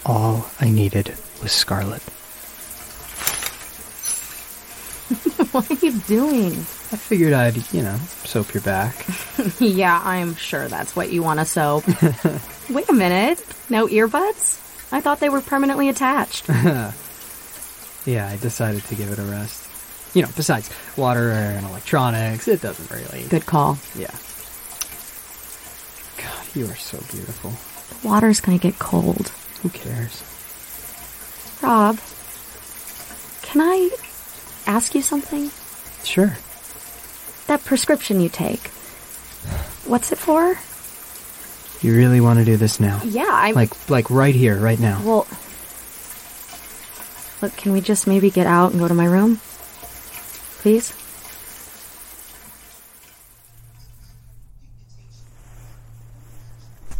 All 0.07 0.49
I 0.59 0.71
needed 0.71 1.13
was 1.43 1.51
Scarlet. 1.51 2.01
what 5.51 5.69
are 5.69 5.85
you 5.85 5.91
doing? 5.99 6.53
I 6.53 6.95
figured 6.95 7.33
I'd, 7.33 7.71
you 7.71 7.83
know, 7.83 7.97
soap 8.23 8.55
your 8.55 8.63
back. 8.63 9.05
yeah, 9.59 10.01
I'm 10.03 10.33
sure 10.33 10.67
that's 10.67 10.95
what 10.95 11.11
you 11.11 11.21
want 11.21 11.41
to 11.41 11.45
soap. 11.45 11.83
Wait 12.71 12.89
a 12.89 12.93
minute. 12.93 13.45
No 13.69 13.85
earbuds? 13.85 14.55
I 14.91 15.01
thought 15.01 15.19
they 15.19 15.29
were 15.29 15.41
permanently 15.41 15.89
attached. 15.89 16.47
yeah, 18.05 18.27
I 18.27 18.37
decided 18.41 18.83
to 18.85 18.95
give 18.95 19.11
it 19.11 19.19
a 19.19 19.23
rest. 19.23 19.67
You 20.15 20.23
know, 20.23 20.29
besides 20.35 20.69
water 20.97 21.29
and 21.31 21.65
electronics, 21.65 22.47
it 22.47 22.61
doesn't 22.61 22.89
really. 22.89 23.27
Good 23.27 23.45
call. 23.45 23.77
Yeah. 23.95 24.11
God, 26.17 26.55
you 26.55 26.65
are 26.65 26.75
so 26.75 26.97
beautiful. 27.11 27.51
The 28.01 28.07
water's 28.07 28.41
gonna 28.41 28.57
get 28.57 28.79
cold. 28.79 29.31
Who 29.61 29.69
cares? 29.69 30.23
Rob, 31.61 31.99
can 33.43 33.61
I 33.61 33.89
ask 34.65 34.95
you 34.95 35.01
something? 35.01 35.51
Sure. 36.03 36.37
That 37.47 37.63
prescription 37.65 38.19
you 38.21 38.29
take, 38.29 38.67
what's 39.85 40.11
it 40.11 40.17
for? 40.17 40.57
You 41.81 41.95
really 41.95 42.19
want 42.19 42.39
to 42.39 42.45
do 42.45 42.57
this 42.57 42.79
now? 42.79 43.01
Yeah, 43.05 43.29
I'm. 43.29 43.55
Like, 43.55 43.89
like 43.89 44.09
right 44.09 44.35
here, 44.35 44.57
right 44.57 44.79
now. 44.79 45.01
Well, 45.03 45.27
look, 47.41 47.55
can 47.55 47.71
we 47.71 47.79
just 47.81 48.05
maybe 48.05 48.29
get 48.29 48.47
out 48.47 48.71
and 48.71 48.79
go 48.79 48.87
to 48.87 48.93
my 48.93 49.05
room? 49.05 49.39
Please? 50.59 50.93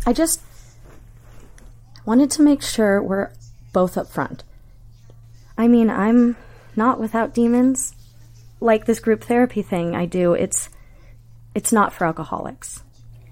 I 0.07 0.13
just 0.13 0.41
wanted 2.05 2.31
to 2.31 2.41
make 2.41 2.62
sure 2.62 3.01
we're 3.03 3.31
both 3.74 3.98
up 3.98 4.07
front. 4.07 4.43
I 5.57 5.67
mean, 5.67 5.89
I'm 5.89 6.38
not 6.75 7.00
without 7.00 7.33
demons. 7.33 7.93
like 8.62 8.86
this 8.86 9.00
group 9.00 9.24
therapy 9.24 9.62
thing 9.62 9.95
I 9.95 10.05
do, 10.05 10.33
it's 10.33 10.69
it's 11.55 11.71
not 11.71 11.93
for 11.93 12.05
alcoholics. 12.05 12.81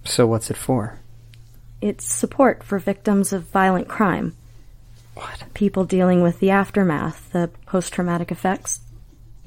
So 0.05 0.25
what's 0.27 0.49
it 0.49 0.57
for? 0.57 0.99
It's 1.81 2.05
support 2.05 2.63
for 2.63 2.79
victims 2.79 3.33
of 3.33 3.43
violent 3.49 3.87
crime. 3.87 4.35
What? 5.15 5.43
People 5.53 5.83
dealing 5.85 6.21
with 6.21 6.39
the 6.39 6.51
aftermath, 6.51 7.31
the 7.31 7.49
post 7.65 7.93
traumatic 7.93 8.31
effects. 8.31 8.79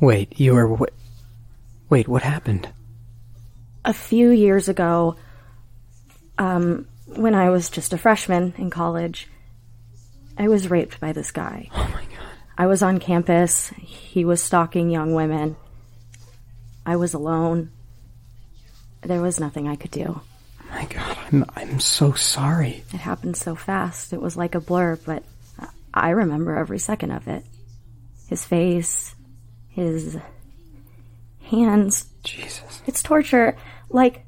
Wait, 0.00 0.38
you 0.40 0.54
were. 0.54 0.76
Wh- 0.76 1.90
Wait, 1.90 2.06
what 2.08 2.22
happened? 2.22 2.68
A 3.84 3.92
few 3.92 4.30
years 4.30 4.68
ago, 4.68 5.16
um, 6.38 6.86
when 7.06 7.34
I 7.34 7.50
was 7.50 7.68
just 7.70 7.92
a 7.92 7.98
freshman 7.98 8.54
in 8.58 8.70
college, 8.70 9.28
I 10.38 10.48
was 10.48 10.70
raped 10.70 11.00
by 11.00 11.12
this 11.12 11.30
guy. 11.32 11.68
Oh 11.74 11.88
my 11.92 12.02
god. 12.04 12.26
I 12.56 12.66
was 12.66 12.82
on 12.82 12.98
campus. 13.00 13.68
He 13.78 14.24
was 14.24 14.42
stalking 14.42 14.90
young 14.90 15.14
women. 15.14 15.56
I 16.86 16.96
was 16.96 17.14
alone. 17.14 17.70
There 19.02 19.20
was 19.22 19.40
nothing 19.40 19.66
I 19.68 19.76
could 19.76 19.90
do. 19.90 20.20
Oh 20.20 20.66
My 20.70 20.84
god, 20.86 21.09
I'm 21.32 21.44
I'm 21.54 21.80
so 21.80 22.12
sorry. 22.12 22.84
It 22.92 23.00
happened 23.00 23.36
so 23.36 23.54
fast. 23.54 24.12
It 24.12 24.20
was 24.20 24.36
like 24.36 24.54
a 24.54 24.60
blur, 24.60 24.98
but 25.04 25.22
I 25.92 26.10
remember 26.10 26.56
every 26.56 26.78
second 26.78 27.12
of 27.12 27.28
it. 27.28 27.44
His 28.28 28.44
face, 28.44 29.14
his 29.68 30.16
hands. 31.42 32.06
Jesus. 32.22 32.82
It's 32.86 33.02
torture, 33.02 33.56
like 33.88 34.24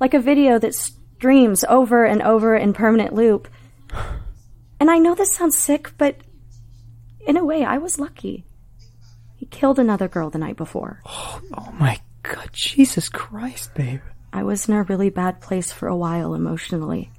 like 0.00 0.14
a 0.14 0.20
video 0.20 0.58
that 0.58 0.74
streams 0.74 1.64
over 1.64 2.04
and 2.04 2.22
over 2.22 2.56
in 2.56 2.72
permanent 2.72 3.14
loop. 3.14 3.48
And 4.78 4.90
I 4.90 4.98
know 4.98 5.14
this 5.14 5.32
sounds 5.32 5.56
sick, 5.56 5.92
but 5.96 6.16
in 7.26 7.36
a 7.36 7.44
way, 7.44 7.64
I 7.64 7.78
was 7.78 7.98
lucky. 7.98 8.44
He 9.36 9.46
killed 9.46 9.78
another 9.78 10.08
girl 10.08 10.30
the 10.30 10.38
night 10.38 10.56
before. 10.56 11.02
Oh, 11.06 11.40
oh 11.54 11.72
my 11.72 12.00
god, 12.22 12.50
Jesus 12.52 13.08
Christ, 13.08 13.74
babe. 13.74 14.00
I 14.36 14.42
was 14.42 14.68
in 14.68 14.74
a 14.74 14.82
really 14.82 15.08
bad 15.08 15.40
place 15.40 15.72
for 15.72 15.88
a 15.88 15.96
while 15.96 16.34
emotionally. 16.34 17.10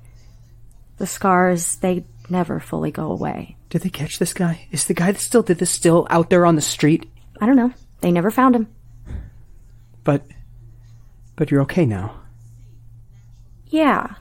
The 0.97 1.07
scars, 1.07 1.77
they 1.77 2.05
never 2.29 2.59
fully 2.59 2.91
go 2.91 3.11
away. 3.11 3.57
Did 3.69 3.81
they 3.81 3.89
catch 3.89 4.19
this 4.19 4.35
guy? 4.35 4.67
Is 4.71 4.85
the 4.85 4.93
guy 4.93 5.11
that 5.11 5.19
still 5.19 5.41
did 5.41 5.57
this 5.57 5.71
still 5.71 6.05
out 6.11 6.29
there 6.29 6.45
on 6.45 6.55
the 6.55 6.61
street? 6.61 7.09
I 7.41 7.47
don't 7.47 7.55
know. 7.55 7.73
They 8.01 8.11
never 8.11 8.29
found 8.29 8.55
him. 8.55 8.67
But. 10.03 10.27
But 11.35 11.49
you're 11.49 11.63
okay 11.63 11.87
now. 11.87 12.21
Yeah. 13.65 14.13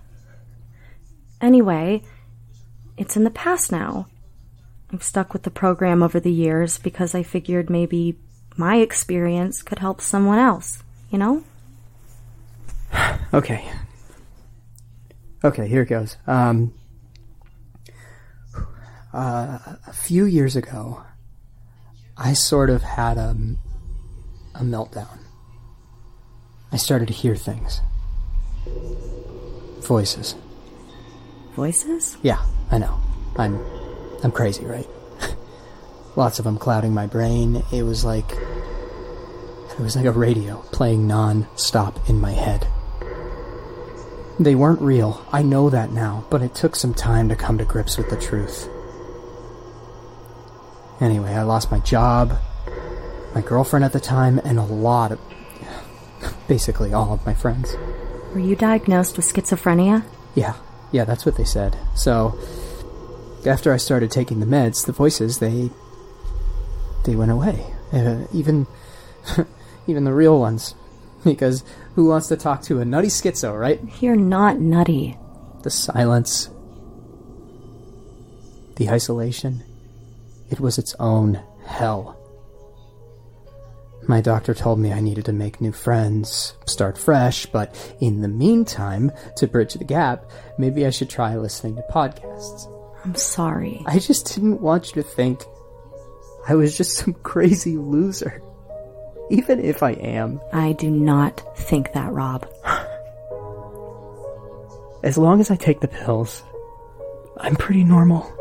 Anyway, 1.42 2.02
it's 2.96 3.14
in 3.14 3.24
the 3.24 3.30
past 3.30 3.70
now. 3.70 4.06
I'm 4.90 5.02
stuck 5.02 5.34
with 5.34 5.42
the 5.42 5.50
program 5.50 6.02
over 6.02 6.18
the 6.18 6.32
years 6.32 6.78
because 6.78 7.14
I 7.14 7.22
figured 7.24 7.68
maybe 7.68 8.18
my 8.56 8.76
experience 8.76 9.60
could 9.60 9.80
help 9.80 10.00
someone 10.00 10.38
else, 10.38 10.82
you 11.10 11.18
know? 11.18 11.44
Okay. 13.34 13.68
Okay, 15.44 15.68
here 15.68 15.82
it 15.82 15.88
goes. 15.88 16.16
Um. 16.26 16.72
Uh, 19.12 19.58
a 19.86 19.92
few 19.92 20.24
years 20.24 20.56
ago, 20.56 21.02
I 22.16 22.32
sort 22.32 22.70
of 22.70 22.82
had 22.82 23.18
a, 23.18 23.36
a 24.54 24.60
meltdown. 24.60 25.18
I 26.72 26.76
started 26.76 27.08
to 27.08 27.14
hear 27.14 27.34
things. 27.36 27.80
Voices. 29.80 30.34
Voices? 31.54 32.16
Yeah, 32.22 32.44
I 32.70 32.78
know. 32.78 33.00
I'm 33.36 33.60
I'm 34.22 34.32
crazy, 34.32 34.64
right? 34.64 34.88
Lots 36.16 36.38
of 36.38 36.44
them 36.44 36.58
clouding 36.58 36.92
my 36.92 37.06
brain. 37.06 37.62
It 37.72 37.82
was 37.82 38.04
like 38.04 38.30
it 38.32 39.80
was 39.80 39.96
like 39.96 40.06
a 40.06 40.10
radio 40.10 40.56
playing 40.72 41.06
non-stop 41.06 42.08
in 42.08 42.20
my 42.20 42.32
head. 42.32 42.66
They 44.38 44.54
weren't 44.54 44.80
real. 44.80 45.24
I 45.32 45.42
know 45.42 45.70
that 45.70 45.92
now, 45.92 46.24
but 46.30 46.42
it 46.42 46.54
took 46.54 46.76
some 46.76 46.92
time 46.92 47.28
to 47.30 47.36
come 47.36 47.56
to 47.58 47.64
grips 47.64 47.96
with 47.96 48.10
the 48.10 48.16
truth. 48.16 48.68
Anyway, 51.00 51.32
I 51.32 51.42
lost 51.42 51.70
my 51.70 51.78
job, 51.80 52.38
my 53.34 53.40
girlfriend 53.40 53.84
at 53.84 53.92
the 53.92 54.00
time, 54.00 54.38
and 54.44 54.58
a 54.58 54.64
lot 54.64 55.12
of 55.12 55.20
basically 56.48 56.92
all 56.92 57.12
of 57.12 57.24
my 57.24 57.34
friends. 57.34 57.76
Were 58.34 58.40
you 58.40 58.56
diagnosed 58.56 59.16
with 59.16 59.26
schizophrenia? 59.26 60.04
Yeah, 60.34 60.54
yeah, 60.92 61.04
that's 61.04 61.24
what 61.24 61.36
they 61.36 61.44
said. 61.44 61.76
So, 61.94 62.38
after 63.46 63.72
I 63.72 63.78
started 63.78 64.10
taking 64.10 64.40
the 64.40 64.46
meds, 64.46 64.84
the 64.84 64.92
voices 64.92 65.38
they 65.38 65.70
they 67.04 67.16
went 67.16 67.30
away. 67.30 67.72
Uh, 67.92 68.26
even 68.32 68.66
even 69.86 70.04
the 70.04 70.12
real 70.12 70.38
ones, 70.38 70.74
because 71.24 71.64
who 71.96 72.04
wants 72.04 72.28
to 72.28 72.36
talk 72.36 72.60
to 72.60 72.78
a 72.78 72.84
nutty 72.84 73.08
schizo, 73.08 73.58
right? 73.58 73.80
You're 74.02 74.16
not 74.16 74.60
nutty. 74.60 75.18
The 75.62 75.70
silence, 75.70 76.50
the 78.76 78.90
isolation, 78.90 79.64
it 80.50 80.60
was 80.60 80.76
its 80.76 80.94
own 81.00 81.42
hell. 81.64 82.12
My 84.06 84.20
doctor 84.20 84.52
told 84.52 84.78
me 84.78 84.92
I 84.92 85.00
needed 85.00 85.24
to 85.24 85.32
make 85.32 85.62
new 85.62 85.72
friends, 85.72 86.54
start 86.66 86.98
fresh, 86.98 87.46
but 87.46 87.74
in 87.98 88.20
the 88.20 88.28
meantime, 88.28 89.10
to 89.38 89.48
bridge 89.48 89.72
the 89.72 89.84
gap, 89.84 90.30
maybe 90.58 90.84
I 90.84 90.90
should 90.90 91.08
try 91.08 91.34
listening 91.36 91.76
to 91.76 91.82
podcasts. 91.90 92.70
I'm 93.04 93.14
sorry. 93.14 93.82
I 93.86 93.98
just 93.98 94.34
didn't 94.34 94.60
want 94.60 94.94
you 94.94 95.02
to 95.02 95.08
think 95.08 95.42
I 96.46 96.56
was 96.56 96.76
just 96.76 96.98
some 96.98 97.14
crazy 97.14 97.78
loser. 97.78 98.42
Even 99.30 99.60
if 99.60 99.82
I 99.82 99.92
am. 99.92 100.40
I 100.52 100.72
do 100.72 100.90
not 100.90 101.42
think 101.56 101.92
that, 101.92 102.12
Rob. 102.12 102.46
As 105.02 105.18
long 105.18 105.40
as 105.40 105.50
I 105.50 105.56
take 105.56 105.80
the 105.80 105.88
pills, 105.88 106.42
I'm 107.38 107.56
pretty 107.56 107.84
normal. 107.84 108.32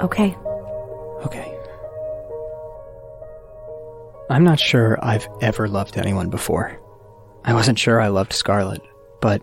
Okay. 0.00 0.36
Okay. 1.24 1.50
I'm 4.30 4.44
not 4.44 4.58
sure 4.58 4.98
I've 5.02 5.28
ever 5.40 5.68
loved 5.68 5.96
anyone 5.96 6.30
before. 6.30 6.78
I 7.44 7.54
wasn't 7.54 7.78
sure 7.78 8.00
I 8.00 8.08
loved 8.08 8.32
Scarlett, 8.32 8.82
but 9.20 9.42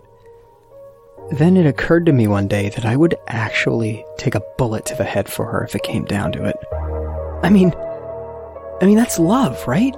then 1.32 1.56
it 1.56 1.66
occurred 1.66 2.06
to 2.08 2.14
me 2.14 2.28
one 2.28 2.48
day 2.48 2.70
that 2.70 2.86
I 2.86 2.96
would 2.96 3.16
actually 3.28 4.04
take 4.18 4.36
a 4.36 4.42
bullet 4.58 4.86
to 4.88 4.96
the 4.96 5.04
head 5.04 5.30
for 5.30 5.46
her 5.46 5.64
if 5.64 5.76
it 5.76 5.84
came 5.84 6.06
down 6.06 6.32
to 6.34 6.46
it. 6.46 6.58
I 7.44 7.50
mean, 7.50 7.74
I 8.82 8.86
mean, 8.86 8.98
that's 8.98 9.20
love, 9.20 9.66
right? 9.68 9.96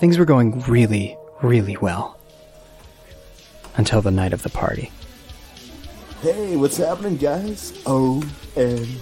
Things 0.00 0.16
were 0.16 0.24
going 0.24 0.62
really, 0.62 1.14
really 1.42 1.76
well. 1.76 2.18
Until 3.76 4.00
the 4.00 4.10
night 4.10 4.32
of 4.32 4.42
the 4.42 4.48
party. 4.48 4.90
Hey, 6.22 6.56
what's 6.56 6.78
happening, 6.78 7.18
guys? 7.18 7.72
OMG. 7.84 8.96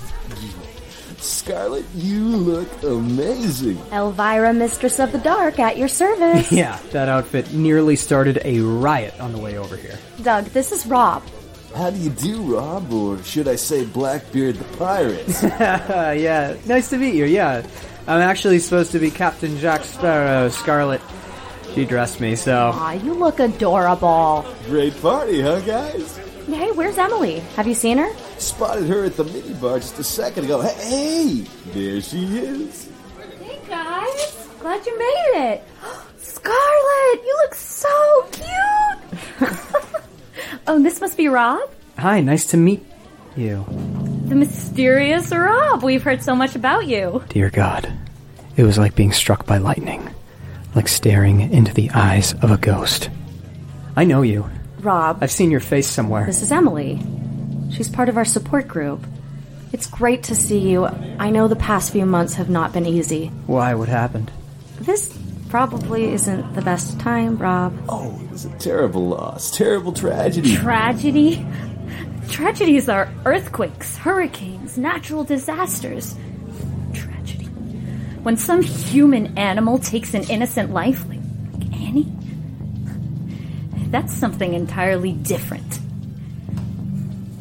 Scarlett, 1.19 1.85
you 1.95 2.25
look 2.25 2.83
amazing. 2.83 3.79
Elvira, 3.93 4.53
Mistress 4.53 4.99
of 4.99 5.13
the 5.13 5.19
Dark, 5.19 5.61
at 5.61 5.79
your 5.79 5.87
service. 5.87 6.51
Yeah, 6.59 6.81
that 6.91 7.09
outfit 7.09 7.53
nearly 7.55 7.95
started 7.95 8.41
a 8.45 8.59
riot 8.59 9.21
on 9.21 9.31
the 9.31 9.39
way 9.39 9.57
over 9.57 9.77
here. 9.77 10.01
Doug, 10.23 10.47
this 10.47 10.73
is 10.73 10.85
Rob. 10.85 11.23
How 11.77 11.91
do 11.91 11.99
you 11.99 12.11
do, 12.11 12.43
Rob? 12.57 12.93
Or 12.93 13.23
should 13.23 13.47
I 13.47 13.55
say 13.55 13.85
Blackbeard 13.85 14.57
the 14.57 14.77
Pirate? 14.77 15.29
yeah, 16.21 16.57
nice 16.67 16.91
to 16.91 16.99
meet 16.99 17.15
you. 17.15 17.25
Yeah, 17.25 17.65
I'm 18.09 18.23
actually 18.23 18.59
supposed 18.59 18.93
to 18.93 18.99
be 18.99 19.11
Captain 19.11 19.59
Jack 19.59 19.85
Sparrow. 19.85 20.49
Scarlett, 20.49 21.03
she 21.75 21.85
dressed 21.85 22.21
me, 22.21 22.37
so. 22.37 22.73
Aw, 22.75 22.93
you 22.93 23.13
look 23.13 23.39
adorable. 23.39 24.47
Great 24.65 24.99
party, 25.03 25.43
huh, 25.43 25.61
guys? 25.61 26.17
Hey, 26.47 26.71
where's 26.73 26.97
Emily? 26.97 27.41
Have 27.57 27.67
you 27.67 27.75
seen 27.75 27.99
her? 27.99 28.11
Spotted 28.39 28.89
her 28.89 29.05
at 29.05 29.17
the 29.19 29.25
minibar 29.25 29.77
just 29.79 29.99
a 29.99 30.05
second 30.05 30.47
ago. 30.47 30.63
Hey, 30.63 30.73
hey, 30.89 31.47
there 31.75 32.01
she 32.01 32.39
is. 32.39 32.89
Hey, 33.43 33.61
guys. 33.69 34.49
Glad 34.59 34.87
you 34.87 34.99
made 34.99 35.53
it. 35.53 35.63
Scarlett, 36.17 37.25
you 37.27 37.37
look 37.43 37.55
so 37.55 38.27
cute. 38.33 39.51
oh, 40.67 40.83
this 40.83 41.03
must 41.03 41.19
be 41.19 41.29
Rob? 41.29 41.61
Hi, 41.99 42.23
nice 42.23 42.47
to 42.47 42.57
meet 42.57 42.87
you. 43.37 43.67
The 44.29 44.35
mysterious 44.35 45.33
Rob. 45.33 45.83
We've 45.83 46.03
heard 46.03 46.23
so 46.23 46.37
much 46.37 46.55
about 46.55 46.87
you. 46.87 47.25
Dear 47.31 47.49
God, 47.49 47.91
it 48.59 48.63
was 48.63 48.77
like 48.77 48.95
being 48.95 49.13
struck 49.13 49.47
by 49.47 49.57
lightning, 49.57 50.07
like 50.75 50.87
staring 50.87 51.41
into 51.53 51.73
the 51.73 51.91
eyes 51.91 52.35
of 52.43 52.51
a 52.51 52.59
ghost. 52.59 53.09
I 53.97 54.05
know 54.05 54.21
you. 54.21 54.49
Rob. 54.81 55.19
I've 55.23 55.31
seen 55.31 55.51
your 55.51 55.61
face 55.61 55.89
somewhere. 55.89 56.27
This 56.27 56.43
is 56.43 56.53
Emily. 56.53 57.01
She's 57.73 57.89
part 57.89 58.11
of 58.11 58.19
our 58.19 58.27
support 58.27 58.69
group. 58.69 59.01
It's 59.73 59.87
great 59.87 60.25
to 60.25 60.35
see 60.37 60.59
you. 60.59 60.85
I 60.85 61.31
know 61.31 61.49
the 61.49 61.57
past 61.57 61.93
few 61.93 62.05
months 62.05 62.35
have 62.35 62.51
not 62.51 62.75
been 62.75 62.85
easy. 62.85 63.29
Why? 63.47 63.75
What 63.75 63.89
happened? 63.89 64.31
This 64.79 65.19
probably 65.49 66.13
isn't 66.13 66.55
the 66.55 66.63
best 66.63 67.01
time, 67.01 67.39
Rob. 67.39 67.73
Oh, 67.89 68.21
it 68.23 68.31
was 68.31 68.45
a 68.45 68.51
terrible 68.59 69.09
loss, 69.09 69.57
terrible 69.57 69.93
tragedy. 69.93 70.55
Tragedy? 70.55 71.47
Tragedies 72.31 72.89
are 72.89 73.09
earthquakes, 73.25 73.97
hurricanes, 73.97 74.79
natural 74.79 75.25
disasters. 75.25 76.15
Tragedy. 76.93 77.47
when 78.23 78.37
some 78.37 78.63
human 78.63 79.37
animal 79.39 79.79
takes 79.79 80.15
an 80.15 80.23
innocent 80.31 80.73
life, 80.73 81.05
like, 81.09 81.21
like 81.55 81.81
Annie, 81.81 82.13
that's 83.91 84.15
something 84.15 84.55
entirely 84.55 85.13
different. 85.13 85.81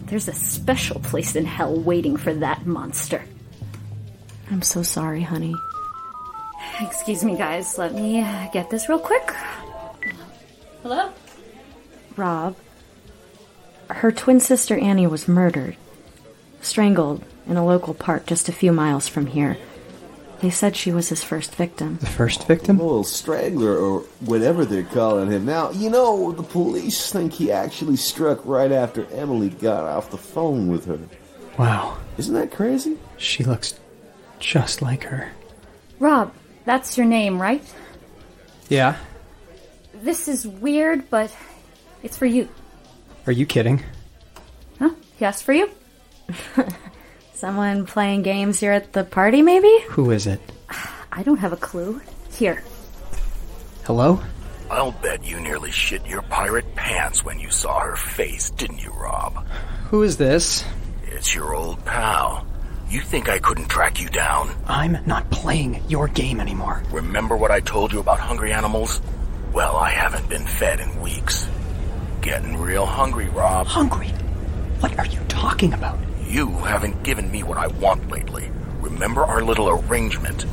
There's 0.08 0.28
a 0.30 0.34
special 0.34 1.02
place 1.02 1.36
in 1.36 1.46
hell 1.46 1.78
waiting 1.80 2.16
for 2.16 2.34
that 2.36 2.66
monster. 2.66 3.24
I'm 4.50 4.62
so 4.62 4.82
sorry, 4.82 5.22
honey. 5.22 5.54
Excuse 6.80 7.24
me, 7.24 7.36
guys. 7.36 7.78
Let 7.78 7.94
me 7.94 8.22
uh, 8.22 8.48
get 8.54 8.70
this 8.70 8.88
real 8.88 9.00
quick. 9.00 9.30
Hello? 10.82 11.12
Rob, 12.16 12.56
her 13.90 14.12
twin 14.12 14.40
sister 14.40 14.78
Annie 14.78 15.08
was 15.08 15.28
murdered, 15.28 15.78
strangled 16.62 17.24
in 17.48 17.58
a 17.58 17.66
local 17.66 17.94
park 17.94 18.26
just 18.26 18.50
a 18.50 18.54
few 18.54 18.72
miles 18.72 19.08
from 19.08 19.28
here. 19.28 19.58
They 20.40 20.52
said 20.52 20.76
she 20.76 20.92
was 20.92 21.10
his 21.10 21.24
first 21.24 21.56
victim. 21.56 21.98
The 21.98 22.06
first 22.06 22.46
victim? 22.48 22.78
Well, 22.78 23.04
Strangler, 23.04 23.76
or 23.76 24.02
whatever 24.20 24.66
they're 24.66 24.84
calling 24.84 25.32
him 25.32 25.46
now. 25.46 25.72
You 25.72 25.90
know, 25.90 26.32
the 26.32 26.44
police 26.44 27.12
think 27.12 27.34
he 27.34 27.52
actually 27.52 27.96
struck 27.96 28.46
right 28.46 28.72
after 28.72 29.08
Emily 29.12 29.50
got 29.50 29.84
off 29.84 30.12
the 30.12 30.18
phone 30.18 30.68
with 30.68 30.86
her. 30.86 31.00
Wow. 31.58 31.98
Isn't 32.20 32.36
that 32.36 32.52
crazy? 32.52 32.98
She 33.18 33.44
looks 33.44 33.80
just 34.40 34.84
like 34.84 35.04
her. 35.06 35.32
Rob, 36.00 36.32
that's 36.66 36.98
your 36.98 37.08
name, 37.08 37.42
right? 37.42 37.64
Yeah? 38.70 38.98
This 39.96 40.28
is 40.28 40.48
weird, 40.48 41.10
but 41.10 41.36
it's 42.04 42.18
for 42.18 42.28
you. 42.28 42.48
Are 43.28 43.34
you 43.34 43.46
kidding? 43.46 43.84
Huh? 44.80 44.92
Yes, 45.20 45.42
for 45.42 45.52
you? 45.52 45.70
Someone 47.34 47.86
playing 47.86 48.24
games 48.24 48.60
here 48.60 48.72
at 48.72 48.94
the 48.94 49.04
party, 49.04 49.42
maybe? 49.42 49.72
Who 49.90 50.12
is 50.12 50.28
it? 50.28 50.40
I 51.12 51.24
don't 51.24 51.38
have 51.38 51.52
a 51.52 51.58
clue. 51.58 52.02
Here. 52.32 52.64
Hello? 53.84 54.22
I'll 54.72 54.94
bet 54.94 55.26
you 55.26 55.40
nearly 55.42 55.72
shit 55.72 56.06
your 56.06 56.22
pirate 56.22 56.74
pants 56.76 57.26
when 57.26 57.40
you 57.40 57.52
saw 57.52 57.80
her 57.80 57.96
face, 57.98 58.50
didn't 58.52 58.82
you, 58.84 58.92
Rob? 58.92 59.46
Who 59.90 60.04
is 60.04 60.16
this? 60.18 60.64
It's 61.04 61.36
your 61.36 61.54
old 61.54 61.84
pal. 61.84 62.48
You 62.90 63.02
think 63.02 63.28
I 63.28 63.40
couldn't 63.40 63.68
track 63.68 64.02
you 64.02 64.08
down? 64.08 64.56
I'm 64.68 65.00
not 65.06 65.30
playing 65.32 65.84
your 65.90 66.08
game 66.08 66.40
anymore. 66.40 66.82
Remember 66.92 67.36
what 67.36 67.52
I 67.52 67.60
told 67.60 67.92
you 67.92 68.00
about 68.00 68.20
hungry 68.20 68.54
animals? 68.54 69.02
Well, 69.54 69.76
I 69.76 69.90
haven't 69.90 70.30
been 70.30 70.46
fed 70.46 70.80
in 70.80 71.02
weeks. 71.02 71.48
Getting 72.28 72.58
real 72.58 72.86
hungry, 72.86 73.30
Rob. 73.30 73.68
Hungry? 73.68 74.10
What 74.82 75.00
are 75.00 75.06
you 75.06 75.22
talking 75.30 75.72
about? 75.72 75.98
You 76.28 76.50
haven't 76.58 77.02
given 77.04 77.32
me 77.32 77.42
what 77.42 77.58
I 77.58 77.68
want 77.68 78.12
lately. 78.12 78.52
Remember 78.82 79.24
our 79.24 79.42
little 79.42 79.70
arrangement? 79.70 80.46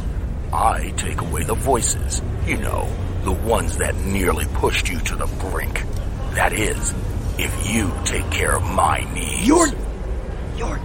I 0.53 0.95
take 0.97 1.21
away 1.21 1.43
the 1.43 1.57
voices. 1.57 2.23
You 2.47 2.59
know, 2.59 2.89
the 3.25 3.33
ones 3.33 3.79
that 3.79 3.97
nearly 3.97 4.45
pushed 4.55 4.89
you 4.89 5.01
to 5.01 5.17
the 5.17 5.27
brink. 5.51 5.83
That 6.35 6.53
is, 6.53 6.95
if 7.39 7.69
you 7.69 7.93
take 8.05 8.31
care 8.31 8.55
of 8.55 8.63
my 8.63 9.01
needs. 9.13 9.45
You're. 9.45 9.67
You're. 10.57 10.81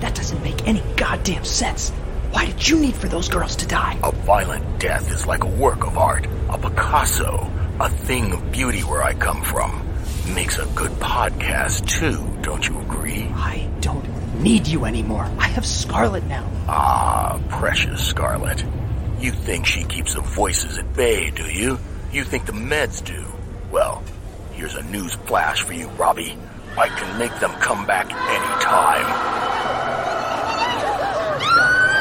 That 0.00 0.14
doesn't 0.14 0.42
make 0.42 0.68
any 0.68 0.82
goddamn 0.98 1.46
sense. 1.46 1.88
Why 2.32 2.44
did 2.44 2.68
you 2.68 2.78
need 2.78 2.96
for 2.96 3.08
those 3.08 3.30
girls 3.30 3.56
to 3.56 3.66
die? 3.66 3.98
A 4.04 4.12
violent 4.12 4.78
death 4.78 5.10
is 5.10 5.26
like 5.26 5.42
a 5.42 5.48
work 5.48 5.86
of 5.86 5.96
art, 5.96 6.26
a 6.50 6.58
Picasso, 6.58 7.50
a 7.80 7.88
thing 7.88 8.34
of 8.34 8.52
beauty 8.52 8.80
where 8.80 9.02
I 9.02 9.14
come 9.14 9.42
from. 9.42 9.88
Makes 10.28 10.58
a 10.58 10.66
good 10.74 10.92
podcast, 10.92 11.86
too, 11.88 12.24
don't 12.42 12.66
you 12.66 12.78
agree? 12.80 13.24
I 13.34 13.68
don't 13.80 14.06
need 14.40 14.66
you 14.66 14.84
anymore. 14.84 15.28
I 15.38 15.48
have 15.48 15.66
Scarlet 15.66 16.24
now. 16.26 16.48
Ah, 16.68 17.40
precious 17.48 18.06
Scarlet. 18.06 18.64
You 19.20 19.32
think 19.32 19.66
she 19.66 19.84
keeps 19.84 20.14
the 20.14 20.20
voices 20.20 20.78
at 20.78 20.94
bay, 20.94 21.30
do 21.30 21.44
you? 21.44 21.78
You 22.12 22.24
think 22.24 22.46
the 22.46 22.52
meds 22.52 23.04
do? 23.04 23.24
Well, 23.70 24.02
here's 24.52 24.74
a 24.74 24.82
news 24.84 25.14
flash 25.26 25.62
for 25.62 25.72
you, 25.74 25.88
Robbie. 25.90 26.38
I 26.78 26.88
can 26.88 27.18
make 27.18 27.38
them 27.40 27.52
come 27.60 27.84
back 27.86 28.06
anytime. 28.06 29.06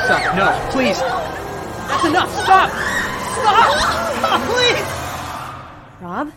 Stop. 0.05 0.35
No, 0.35 0.69
please. 0.71 0.99
That's 0.99 2.05
enough. 2.05 2.31
Stop. 2.43 2.69
Stop. 2.69 3.79
Stop, 4.19 4.41
please. 4.51 6.01
Rob? 6.01 6.31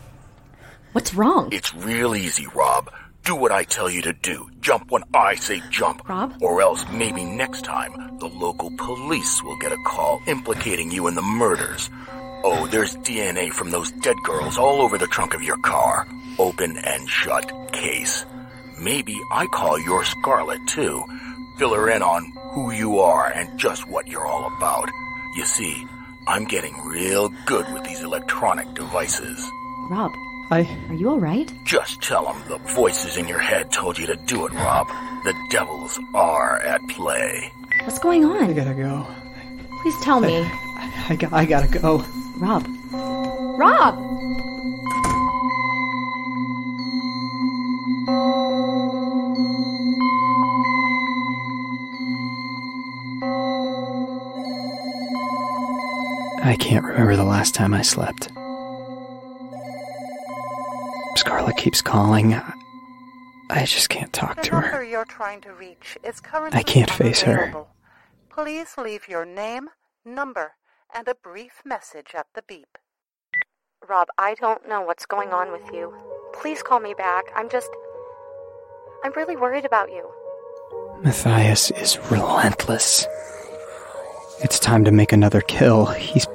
What's 0.95 1.13
wrong? 1.13 1.49
It's 1.51 1.75
real 1.75 2.15
easy, 2.15 2.47
Rob. 2.55 2.89
Do 3.25 3.35
what 3.35 3.51
I 3.51 3.65
tell 3.65 3.91
you 3.91 4.01
to 4.03 4.13
do. 4.13 4.49
Jump 4.61 4.93
when 4.93 5.03
I 5.13 5.35
say 5.35 5.61
jump. 5.69 6.09
Rob? 6.09 6.41
Or 6.41 6.63
else 6.63 6.85
maybe 6.89 7.25
next 7.25 7.65
time 7.65 8.19
the 8.21 8.29
local 8.29 8.71
police 8.79 9.43
will 9.43 9.59
get 9.59 9.73
a 9.73 9.77
call 9.89 10.21
implicating 10.29 10.93
you 10.93 11.09
in 11.09 11.17
the 11.17 11.23
murders. 11.41 11.91
Oh, 12.45 12.69
there's 12.71 12.95
DNA 12.99 13.53
from 13.53 13.73
those 13.73 13.91
dead 13.91 14.15
girls 14.23 14.57
all 14.57 14.83
over 14.83 14.97
the 14.97 15.09
trunk 15.09 15.35
of 15.35 15.43
your 15.43 15.57
car. 15.59 16.07
Open 16.39 16.77
and 16.77 17.09
shut 17.09 17.73
case. 17.73 18.25
Maybe 18.81 19.19
I 19.33 19.47
call 19.49 19.81
your 19.81 20.05
Scarlet 20.05 20.61
too. 20.69 21.03
Fill 21.59 21.75
her 21.75 21.91
in 21.91 22.03
on 22.03 22.31
who 22.53 22.71
you 22.71 23.01
are 23.01 23.33
and 23.33 23.59
just 23.59 23.89
what 23.89 24.07
you're 24.07 24.29
all 24.29 24.47
about. 24.57 24.89
You 25.35 25.45
see, 25.45 25.89
I'm 26.29 26.45
getting 26.45 26.81
real 26.85 27.31
good 27.47 27.67
with 27.75 27.83
these 27.83 28.01
electronic 28.01 28.73
devices. 28.75 29.45
Rob, 29.91 30.13
I. 30.51 30.69
are 30.89 30.95
you 30.95 31.11
alright? 31.11 31.53
Just 31.65 32.03
tell 32.03 32.25
them 32.25 32.43
the 32.49 32.59
voices 32.75 33.17
in 33.17 33.27
your 33.27 33.39
head 33.39 33.73
told 33.73 33.99
you 33.99 34.07
to 34.07 34.17
do 34.17 34.47
it, 34.47 34.53
Rob. 34.53 34.87
The 35.25 35.35
devils 35.51 35.99
are 36.15 36.61
at 36.61 36.87
play. 36.89 37.53
What's 37.85 37.99
going 37.99 38.25
on? 38.25 38.45
I 38.45 38.53
gotta 38.53 38.75
go. 38.75 39.07
Please 39.83 39.95
tell 40.05 40.21
me. 40.21 40.39
I, 40.39 41.07
I, 41.11 41.17
got- 41.17 41.33
I 41.33 41.45
gotta 41.45 41.79
go. 41.79 42.05
Rob. 42.39 42.67
Rob! 43.59 44.01
I 56.47 56.57
can't 56.59 56.85
remember 56.85 57.17
the 57.17 57.25
last 57.25 57.55
time 57.55 57.73
I 57.73 57.83
slept. 57.83 58.29
Scarlet 61.45 61.63
keeps 61.63 61.83
calling. 61.83 62.35
I 63.51 63.65
just 63.67 63.91
can't 63.91 64.11
talk 64.15 64.37
The 64.37 64.43
to 64.45 64.61
her. 64.61 64.83
you're 64.83 65.05
trying 65.05 65.43
to 65.43 65.53
reach 65.53 65.99
is 66.03 66.19
currently 66.19 66.59
I 66.59 66.63
can't 66.63 66.91
face 66.91 67.21
her. 67.21 67.55
Please 68.31 68.77
leave 68.79 69.09
your 69.09 69.27
name, 69.27 69.69
number, 70.07 70.53
and 70.95 71.07
a 71.07 71.15
brief 71.15 71.61
message 71.63 72.13
at 72.15 72.27
the 72.35 72.41
beep. 72.49 72.79
Rob, 73.87 74.09
I 74.17 74.35
don't 74.37 74.67
know 74.67 74.81
what's 74.81 75.05
going 75.05 75.35
on 75.35 75.53
with 75.53 75.71
you. 75.71 75.93
Please 76.33 76.63
call 76.63 76.81
me 76.81 76.95
back. 76.97 77.25
I'm 77.37 77.51
just. 77.51 77.69
I'm 79.05 79.13
really 79.13 79.37
worried 79.37 79.67
about 79.67 79.91
you. 79.91 80.09
Matthias 81.03 81.71
is 81.73 81.99
relentless. 82.11 83.07
It's 84.43 84.59
time 84.59 84.85
to 84.87 84.91
make 84.91 85.13
another 85.13 85.43
kill. 85.43 85.85
He's 85.87 86.27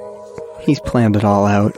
he's 0.60 0.78
planned 0.80 1.16
it 1.16 1.24
all 1.24 1.46
out. 1.46 1.76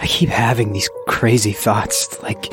I 0.00 0.06
keep 0.06 0.28
having 0.28 0.72
these 0.72 0.88
crazy 1.06 1.52
thoughts 1.52 2.20
like 2.22 2.52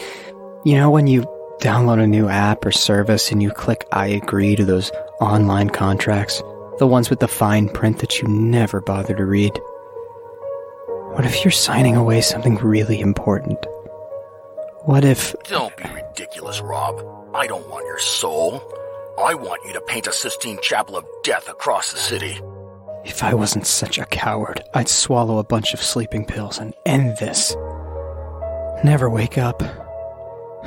you 0.64 0.76
know 0.76 0.90
when 0.90 1.08
you 1.08 1.24
download 1.60 2.02
a 2.02 2.08
new 2.08 2.28
app 2.28 2.66
or 2.66 2.72
service 2.72 3.32
and 3.32 3.42
you 3.42 3.52
click 3.52 3.86
I 3.92 4.08
agree 4.08 4.56
to 4.56 4.66
those 4.66 4.92
online 5.22 5.70
contracts, 5.70 6.42
the 6.80 6.88
ones 6.88 7.10
with 7.10 7.20
the 7.20 7.28
fine 7.28 7.70
print 7.70 8.00
that 8.00 8.20
you 8.20 8.28
never 8.28 8.82
bother 8.82 9.16
to 9.16 9.26
read. 9.26 9.58
What 11.14 11.26
if 11.26 11.46
you're 11.46 11.52
signing 11.52 11.96
away 11.96 12.22
something 12.22 12.56
really 12.56 13.00
important? 13.00 13.58
What 14.82 15.06
if 15.06 15.34
Don't 15.46 15.76
be 15.78 15.86
ridiculous, 15.94 16.62
Rob. 16.62 17.02
I 17.34 17.48
don't 17.48 17.68
want 17.70 17.86
your 17.86 18.00
soul. 18.00 18.62
I 19.18 19.34
want 19.34 19.66
you 19.66 19.74
to 19.74 19.82
paint 19.82 20.08
a 20.08 20.12
Sistine 20.12 20.60
Chapel 20.62 20.98
of 20.98 21.06
death 21.24 21.50
across 21.50 21.92
the 21.92 21.98
city. 21.98 22.40
If 23.06 23.24
I 23.24 23.36
wasn't 23.36 23.68
such 23.68 24.00
a 24.00 24.06
coward, 24.06 24.64
I'd 24.74 24.90
swallow 24.90 25.38
a 25.38 25.44
bunch 25.44 25.74
of 25.76 25.82
sleeping 25.82 26.26
pills 26.26 26.58
and 26.58 26.74
end 26.88 27.18
this. 27.18 27.56
Never 28.84 29.10
wake 29.10 29.38
up. 29.38 29.62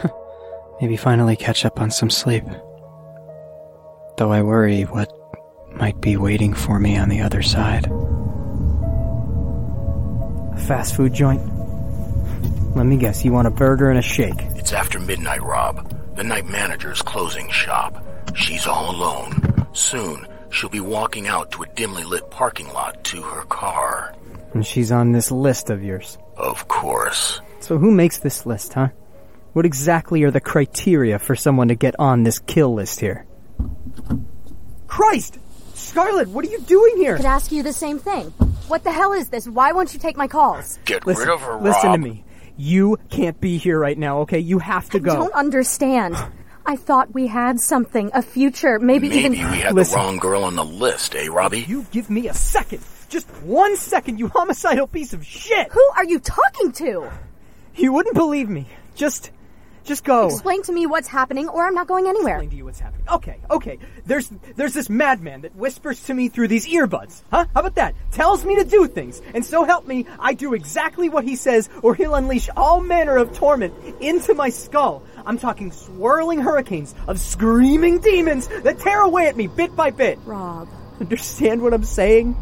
Maybe 0.81 0.97
finally 0.97 1.35
catch 1.37 1.65
up 1.65 1.81
on 1.81 1.91
some 1.91 2.11
sleep. 2.11 2.45
Though 4.17 4.33
I 4.33 4.43
worry 4.43 4.83
what 4.83 5.13
might 5.73 6.01
be 6.01 6.17
waiting 6.17 6.55
for 6.55 6.79
me 6.79 6.97
on 6.97 7.09
the 7.09 7.21
other 7.21 7.43
side. 7.43 7.87
A 10.55 10.61
fast 10.61 10.95
food 10.95 11.13
joint? 11.13 11.43
Let 12.77 12.87
me 12.87 12.97
guess, 12.97 13.25
you 13.25 13.33
want 13.33 13.49
a 13.49 13.51
burger 13.51 13.91
and 13.91 13.99
a 13.99 14.03
shake. 14.03 14.41
It's 14.55 14.73
after 14.73 15.01
midnight, 15.01 15.43
Rob. 15.43 15.93
The 16.17 16.23
night 16.23 16.47
manager's 16.47 17.03
closing 17.03 17.51
shop. 17.51 18.05
She's 18.35 18.67
all 18.67 18.95
alone. 18.95 19.67
Soon, 19.73 20.27
she'll 20.51 20.71
be 20.71 20.81
walking 20.81 21.27
out 21.29 21.51
to 21.53 21.63
a 21.63 21.67
dimly 21.75 22.05
lit 22.05 22.31
parking 22.31 22.69
lot 22.73 23.03
to 23.05 23.23
her 23.23 23.45
car. 23.45 24.15
And 24.55 24.67
she's 24.67 24.91
on 24.93 25.13
this 25.13 25.31
list 25.31 25.71
of 25.71 25.83
yours. 25.83 26.19
Of 26.37 26.69
course. 26.69 27.41
So 27.61 27.79
who 27.79 27.91
makes 27.91 28.19
this 28.19 28.47
list, 28.47 28.75
huh? 28.75 28.89
What 29.53 29.67
exactly 29.67 30.23
are 30.23 30.31
the 30.31 30.41
criteria 30.41 31.19
for 31.19 31.35
someone 31.35 31.69
to 31.69 31.75
get 31.75 31.95
on 31.99 32.23
this 32.23 32.39
kill 32.39 32.75
list 32.75 33.01
here? 33.01 33.27
Christ! 34.87 35.39
Stop! 35.75 36.05
Scarlet, 36.07 36.29
what 36.29 36.45
are 36.45 36.49
you 36.49 36.61
doing 36.61 36.97
here? 36.97 37.15
I 37.15 37.17
could 37.19 37.27
ask 37.27 37.53
you 37.53 37.63
the 37.63 37.73
same 37.73 37.99
thing. 37.99 38.27
What 38.69 38.85
the 38.85 38.93
hell 38.93 39.13
is 39.13 39.29
this? 39.31 39.49
Why 39.49 39.73
won't 39.73 39.93
you 39.95 40.01
take 40.01 40.17
my 40.17 40.29
calls? 40.29 40.79
Get 40.85 41.07
Listen, 41.07 41.27
rid 41.29 41.35
of 41.35 41.41
her, 41.43 41.53
Rob. 41.55 41.63
listen 41.63 41.93
to 41.93 41.99
me. 41.99 42.25
You 42.57 42.99
can't 43.09 43.41
be 43.41 43.57
here 43.59 43.79
right 43.79 43.97
now, 43.97 44.21
okay? 44.21 44.39
You 44.41 44.59
have 44.59 44.91
to 44.91 45.01
go. 45.01 45.13
I 45.13 45.17
don't 45.17 45.35
understand. 45.35 46.17
I 46.69 46.77
thought 46.77 47.15
we 47.15 47.27
had 47.29 47.61
something, 47.61 48.11
a 48.13 48.21
future, 48.21 48.79
maybe, 48.79 49.09
Maybe 49.09 49.21
even. 49.21 49.33
we 49.33 49.39
had 49.61 49.75
Listen. 49.75 49.99
the 49.99 50.05
wrong 50.05 50.17
girl 50.19 50.45
on 50.45 50.55
the 50.55 50.67
list, 50.67 51.15
eh, 51.17 51.27
Robbie? 51.29 51.61
You 51.63 51.87
give 51.93 52.11
me 52.11 52.29
a 52.29 52.35
second. 52.35 52.83
Just 53.09 53.27
one 53.43 53.75
second, 53.79 54.19
you 54.19 54.29
homicidal 54.29 54.87
piece 54.87 55.15
of 55.15 55.25
shit. 55.25 55.73
Who 55.73 55.91
are 55.97 56.05
you 56.05 56.19
talking 56.21 56.73
to? 56.73 57.09
You 57.75 57.93
wouldn't 57.95 58.15
believe 58.15 58.51
me. 58.51 58.67
Just, 58.95 59.31
just 59.85 60.05
go. 60.05 60.27
Explain 60.27 60.61
to 60.65 60.73
me 60.73 60.85
what's 60.85 61.09
happening, 61.09 61.49
or 61.49 61.67
I'm 61.67 61.73
not 61.75 61.87
going 61.87 62.07
anywhere. 62.07 62.35
Explain 62.35 62.51
to 62.51 62.57
you 62.57 62.65
what's 62.67 62.81
happening. 62.81 63.07
Okay, 63.11 63.39
okay. 63.51 63.79
There's, 64.05 64.31
there's 64.57 64.75
this 64.75 64.91
madman 64.91 65.41
that 65.41 65.57
whispers 65.57 66.03
to 66.05 66.13
me 66.13 66.29
through 66.29 66.49
these 66.49 66.67
earbuds. 66.67 67.23
Huh? 67.31 67.47
How 67.55 67.61
about 67.61 67.77
that? 67.77 67.95
Tells 68.13 68.45
me 68.45 68.57
to 68.57 68.65
do 68.65 68.87
things. 68.89 69.23
And 69.33 69.43
so 69.43 69.65
help 69.65 69.87
me, 69.87 70.05
I 70.21 70.35
do 70.35 70.53
exactly 70.53 71.09
what 71.09 71.25
he 71.25 71.35
says, 71.37 71.71
or 71.83 71.95
he'll 71.95 72.15
unleash 72.15 72.51
all 72.59 72.83
manner 72.83 73.17
of 73.17 73.33
torment 73.33 73.73
into 74.03 74.35
my 74.35 74.51
skull. 74.51 75.03
I'm 75.29 75.39
talking 75.39 75.73
swirling 75.73 76.39
hurricanes 76.39 76.95
of 77.07 77.21
screaming 77.21 77.99
demons 77.99 78.49
that 78.49 78.79
tear 78.79 79.03
away 79.03 79.27
at 79.27 79.37
me 79.37 79.47
bit 79.47 79.77
by 79.77 79.91
bit. 79.91 80.19
Rob. 80.25 80.71
Understand 81.01 81.61
what 81.61 81.75
I'm 81.75 81.85
saying? 81.85 82.35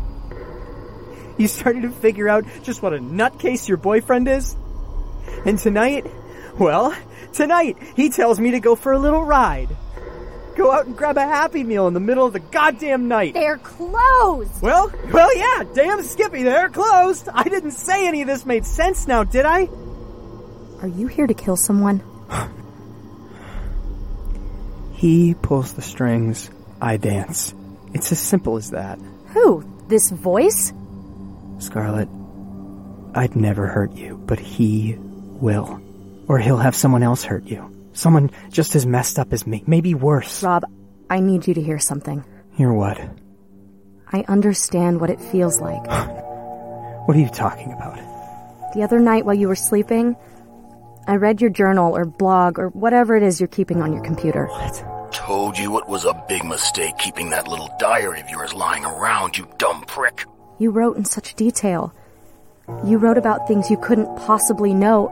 You 1.37 1.49
started 1.49 1.83
to 1.83 1.91
figure 1.91 2.29
out 2.29 2.45
just 2.63 2.83
what 2.83 2.95
a 2.95 2.99
nutcase 2.99 3.67
your 3.67 3.77
boyfriend 3.77 4.29
is? 4.29 4.57
And 5.45 5.59
tonight, 5.59 6.07
well, 6.61 6.97
tonight 7.33 7.77
he 7.97 8.09
tells 8.09 8.39
me 8.39 8.53
to 8.53 8.61
go 8.61 8.77
for 8.77 8.93
a 8.93 9.01
little 9.01 9.25
ride. 9.25 9.77
Go 10.55 10.71
out 10.71 10.87
and 10.87 10.97
grab 10.97 11.17
a 11.17 11.23
Happy 11.23 11.65
Meal 11.65 11.89
in 11.89 11.93
the 11.93 11.99
middle 11.99 12.25
of 12.25 12.35
the 12.35 12.39
goddamn 12.39 13.09
night. 13.09 13.35
They're 13.35 13.59
closed! 13.59 14.63
Well, 14.63 14.93
well, 15.13 15.37
yeah, 15.37 15.65
damn 15.75 16.05
Skippy, 16.05 16.45
they're 16.45 16.69
closed. 16.69 17.29
I 17.35 17.43
didn't 17.43 17.73
say 17.73 18.07
any 18.07 18.23
of 18.23 18.29
this 18.29 18.47
made 18.47 18.65
sense 18.65 19.09
now, 19.09 19.25
did 19.25 19.45
I? 19.45 19.69
Are 20.83 20.89
you 20.89 21.09
here 21.09 21.27
to 21.27 21.35
kill 21.35 21.57
someone? 21.57 22.01
He 24.97 25.35
pulls 25.35 25.75
the 25.75 25.83
strings, 25.83 26.51
I 26.81 26.97
dance. 26.97 27.55
It's 27.93 28.13
as 28.13 28.19
simple 28.19 28.57
as 28.57 28.71
that. 28.71 28.99
Who? 29.27 29.63
This 29.89 30.11
voice? 30.11 30.73
Scarlet, 31.59 32.09
I'd 33.15 33.37
never 33.37 33.67
hurt 33.67 33.93
you, 33.93 34.17
but 34.17 34.39
he 34.39 34.97
will. 34.99 35.83
Or 36.29 36.39
he'll 36.39 36.57
have 36.57 36.75
someone 36.75 37.03
else 37.03 37.25
hurt 37.25 37.45
you. 37.45 37.71
Someone 37.93 38.31
just 38.51 38.75
as 38.75 38.87
messed 38.87 39.19
up 39.19 39.35
as 39.35 39.47
me, 39.47 39.63
maybe 39.67 39.95
worse. 39.95 40.43
Rob, 40.43 40.65
I 41.11 41.21
need 41.21 41.47
you 41.47 41.53
to 41.53 41.63
hear 41.63 41.79
something. 41.79 42.25
Hear 42.53 42.73
what? 42.73 42.99
I 44.11 44.25
understand 44.29 44.99
what 44.99 45.11
it 45.11 45.21
feels 45.21 45.61
like. 45.61 45.85
What 47.07 47.17
are 47.17 47.21
you 47.21 47.29
talking 47.29 47.73
about? 47.73 47.95
The 48.75 48.83
other 48.83 48.99
night 48.99 49.25
while 49.25 49.37
you 49.37 49.47
were 49.47 49.55
sleeping, 49.55 50.17
I 51.09 51.17
read 51.17 51.41
your 51.41 51.51
journal 51.51 51.97
or 51.97 52.05
blog 52.05 52.59
or 52.59 52.69
whatever 52.71 53.17
it 53.17 53.23
is 53.23 53.41
you're 53.41 53.47
keeping 53.47 53.81
on 53.81 53.93
your 53.93 54.03
computer. 54.03 54.47
What? 54.47 55.13
Told 55.13 55.57
you 55.57 55.79
it 55.79 55.89
was 55.89 56.05
a 56.05 56.25
big 56.29 56.45
mistake 56.45 56.99
keeping 56.99 57.31
that 57.31 57.47
little 57.47 57.71
diary 57.79 58.21
of 58.21 58.29
yours 58.29 58.53
lying 58.53 58.85
around, 58.85 59.39
you 59.39 59.49
dumb 59.59 59.85
prick. 59.87 60.25
You 60.59 60.71
wrote 60.71 60.97
in 60.97 61.05
such 61.05 61.35
detail. 61.35 61.95
You 62.85 62.99
wrote 62.99 63.19
about 63.19 63.47
things 63.47 63.71
you 63.71 63.77
couldn't 63.77 64.17
possibly 64.17 64.75
know. 64.75 65.09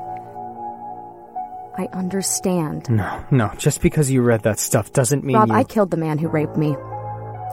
I 1.78 1.88
understand. 1.96 2.90
No, 2.90 3.24
no, 3.30 3.52
just 3.56 3.80
because 3.80 4.10
you 4.10 4.22
read 4.22 4.42
that 4.42 4.58
stuff 4.58 4.92
doesn't 4.92 5.24
mean 5.24 5.36
Rob, 5.36 5.48
you... 5.48 5.54
I 5.54 5.64
killed 5.64 5.90
the 5.90 5.96
man 5.96 6.18
who 6.18 6.28
raped 6.28 6.56
me. 6.56 6.76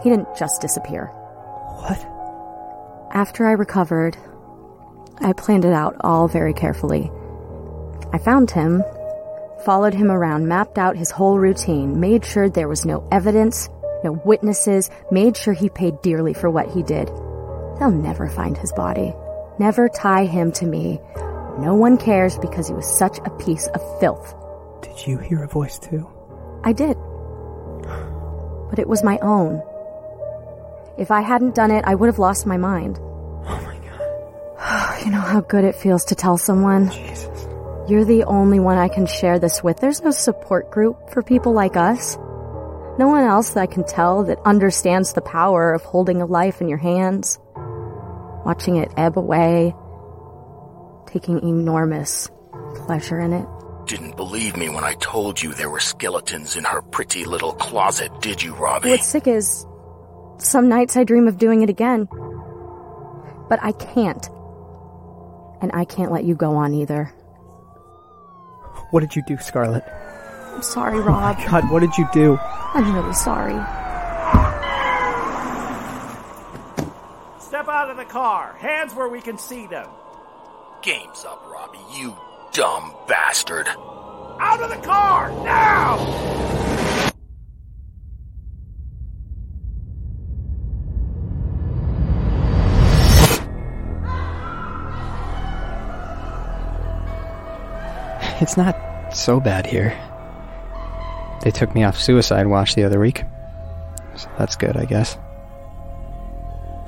He 0.04 0.10
didn't 0.10 0.36
just 0.36 0.62
disappear. 0.62 1.08
What? 1.08 2.08
After 3.14 3.46
I 3.46 3.52
recovered, 3.52 4.18
I 5.20 5.34
planned 5.34 5.66
it 5.66 5.74
out 5.74 5.96
all 6.02 6.28
very 6.28 6.54
carefully. 6.54 7.12
I 8.14 8.18
found 8.18 8.52
him, 8.52 8.84
followed 9.66 9.94
him 9.94 10.12
around, 10.12 10.48
mapped 10.48 10.78
out 10.78 10.98
his 10.98 11.12
whole 11.12 11.38
routine, 11.38 12.00
made 12.00 12.26
sure 12.26 12.50
there 12.50 12.68
was 12.68 12.86
no 12.86 13.08
evidence, 13.12 13.70
no 14.04 14.14
witnesses, 14.26 14.90
made 15.12 15.38
sure 15.38 15.54
he 15.54 15.70
paid 15.70 16.02
dearly 16.02 16.34
for 16.34 16.50
what 16.50 16.70
he 16.70 16.84
did. 16.84 17.08
They'll 17.80 17.92
never 17.92 18.28
find 18.30 18.58
his 18.58 18.72
body. 18.74 19.14
Never 19.60 19.90
tie 19.90 20.26
him 20.26 20.52
to 20.54 20.66
me. 20.66 21.00
No 21.60 21.76
one 21.76 21.98
cares 21.98 22.38
because 22.40 22.68
he 22.68 22.74
was 22.74 22.88
such 22.88 23.20
a 23.20 23.30
piece 23.32 23.68
of 23.68 24.00
filth. 24.00 24.36
Did 24.82 25.08
you 25.08 25.18
hear 25.18 25.44
a 25.44 25.48
voice 25.48 25.78
too? 25.78 26.08
I 26.64 26.74
did. 26.74 26.98
But 28.70 28.80
it 28.80 28.88
was 28.88 29.04
my 29.04 29.18
own. 29.20 29.62
If 30.98 31.12
I 31.12 31.22
hadn't 31.22 31.56
done 31.56 31.72
it, 31.72 31.84
I 31.86 31.96
would 31.96 32.08
have 32.08 32.20
lost 32.20 32.46
my 32.46 32.58
mind. 32.58 33.00
Oh 33.00 33.62
my 33.66 33.78
god. 33.78 35.02
You 35.06 35.12
know 35.12 35.20
how 35.20 35.42
good 35.42 35.64
it 35.64 35.76
feels 35.76 36.06
to 36.06 36.16
tell 36.16 36.38
someone? 36.38 36.92
Jesus. 36.92 37.31
You're 37.88 38.06
the 38.06 38.24
only 38.26 38.60
one 38.60 38.78
I 38.78 38.88
can 38.88 39.06
share 39.06 39.39
this 39.39 39.63
with. 39.63 39.78
There's 39.78 40.02
no 40.02 40.12
support 40.12 40.72
group 40.72 41.10
for 41.10 41.24
people 41.24 41.52
like 41.54 41.76
us. 41.76 42.15
No 42.98 43.08
one 43.08 43.24
else 43.24 43.52
that 43.52 43.62
I 43.62 43.65
can 43.65 43.84
tell 43.84 44.24
that 44.26 44.39
understands 44.46 45.13
the 45.13 45.22
power 45.22 45.74
of 45.74 45.82
holding 45.82 46.22
a 46.22 46.26
life 46.26 46.62
in 46.62 46.70
your 46.70 46.78
hands, 46.78 47.39
watching 48.46 48.76
it 48.76 48.91
ebb 48.98 49.17
away, 49.17 49.74
taking 51.08 51.41
enormous 51.41 52.30
pleasure 52.76 53.20
in 53.20 53.34
it. 53.34 53.48
Didn't 53.88 54.15
believe 54.15 54.56
me 54.56 54.70
when 54.70 54.84
I 54.84 54.94
told 54.96 55.41
you 55.41 55.54
there 55.54 55.70
were 55.70 55.80
skeletons 55.80 56.56
in 56.56 56.63
her 56.63 56.82
pretty 56.82 57.26
little 57.26 57.54
closet, 57.54 58.12
did 58.22 58.44
you, 58.44 58.54
Robbie? 58.54 58.91
What's 58.91 59.08
sick 59.08 59.28
is 59.28 59.65
some 60.38 60.70
nights 60.70 60.98
I 60.98 61.04
dream 61.04 61.28
of 61.28 61.38
doing 61.38 61.62
it 61.62 61.70
again. 61.70 62.08
But 63.50 63.60
I 63.62 63.72
can't. 63.74 64.28
And 65.62 65.72
I 65.74 65.86
can't 65.86 66.12
let 66.12 66.24
you 66.24 66.36
go 66.36 66.56
on 66.56 66.74
either. 66.74 67.13
What 68.92 69.00
did 69.00 69.16
you 69.16 69.22
do, 69.22 69.38
Scarlet? 69.38 69.84
I'm 70.54 70.62
sorry, 70.62 71.00
Rob. 71.00 71.38
Oh 71.40 71.46
God, 71.50 71.72
what 71.72 71.80
did 71.80 71.98
you 71.98 72.08
do? 72.14 72.38
I'm 72.74 72.94
really 72.94 73.14
sorry. 73.14 73.54
Step 77.40 77.68
out 77.68 77.90
of 77.90 77.98
the 77.98 78.06
car. 78.06 78.54
Hands 78.60 78.94
where 78.94 79.08
we 79.08 79.22
can 79.22 79.38
see 79.38 79.66
them. 79.66 79.88
Game's 80.82 81.24
up, 81.26 81.42
Robbie, 81.50 81.80
you 81.94 82.18
dumb 82.52 82.94
bastard. 83.08 83.68
Out 83.68 84.62
of 84.62 84.70
the 84.70 84.88
car! 84.88 85.30
Now! 85.44 87.11
It's 98.42 98.58
not 98.58 98.76
so 99.14 99.40
bad 99.40 99.68
here. 99.68 99.96
They 101.44 101.52
took 101.52 101.76
me 101.76 101.84
off 101.84 102.00
suicide 102.00 102.48
watch 102.48 102.74
the 102.74 102.84
other 102.84 103.00
week. 103.00 103.24
So 104.16 104.28
that's 104.40 104.56
good, 104.56 104.76
I 104.76 104.86
guess. 104.86 105.16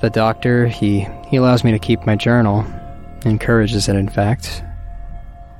The 0.00 0.10
doctor, 0.10 0.66
he, 0.66 1.06
he 1.28 1.36
allows 1.36 1.62
me 1.62 1.70
to 1.70 1.78
keep 1.78 2.04
my 2.06 2.16
journal. 2.16 2.66
Encourages 3.24 3.88
it, 3.88 3.94
in 3.94 4.08
fact. 4.08 4.64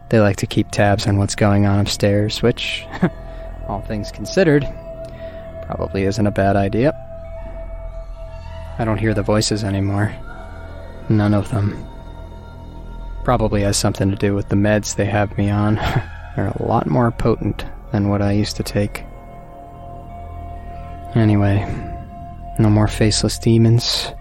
They 0.09 0.19
like 0.19 0.37
to 0.39 0.49
keep 0.49 0.73
tabs 0.73 1.07
on 1.07 1.17
what's 1.17 1.37
going 1.37 1.65
on 1.65 1.79
upstairs, 1.79 2.43
which, 2.43 2.85
all 3.69 3.81
things 3.83 4.11
considered, 4.11 4.69
probably 5.63 6.03
isn't 6.05 6.27
a 6.27 6.33
bad 6.33 6.57
idea. 6.57 6.93
I 8.81 8.85
don't 8.85 8.99
hear 8.99 9.15
the 9.15 9.23
voices 9.23 9.63
anymore. 9.63 10.13
None 11.09 11.35
of 11.35 11.51
them. 11.51 11.87
Probably 13.25 13.63
has 13.63 13.77
something 13.77 14.11
to 14.11 14.17
do 14.17 14.35
with 14.35 14.51
the 14.51 14.57
meds 14.57 14.97
they 14.97 15.07
have 15.07 15.37
me 15.39 15.51
on. 15.51 15.75
They're 16.37 16.53
a 16.55 16.63
lot 16.63 16.87
more 16.87 17.11
potent 17.11 17.65
than 17.91 18.09
what 18.09 18.21
I 18.21 18.33
used 18.33 18.57
to 18.57 18.63
take. 18.63 19.05
Anyway, 21.15 21.65
no 22.59 22.69
more 22.69 22.89
faceless 22.89 23.39
demons. 23.39 24.13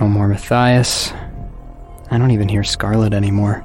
No 0.00 0.08
more 0.08 0.28
Matthias. 0.28 1.12
I 2.10 2.18
don't 2.18 2.30
even 2.30 2.48
hear 2.48 2.64
Scarlet 2.64 3.12
anymore. 3.12 3.64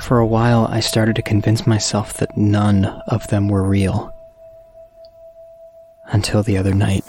For 0.00 0.18
a 0.18 0.26
while, 0.26 0.66
I 0.66 0.80
started 0.80 1.16
to 1.16 1.22
convince 1.22 1.66
myself 1.66 2.14
that 2.14 2.36
none 2.36 2.84
of 3.08 3.26
them 3.28 3.48
were 3.48 3.62
real. 3.62 4.14
Until 6.06 6.42
the 6.42 6.58
other 6.58 6.74
night. 6.74 7.04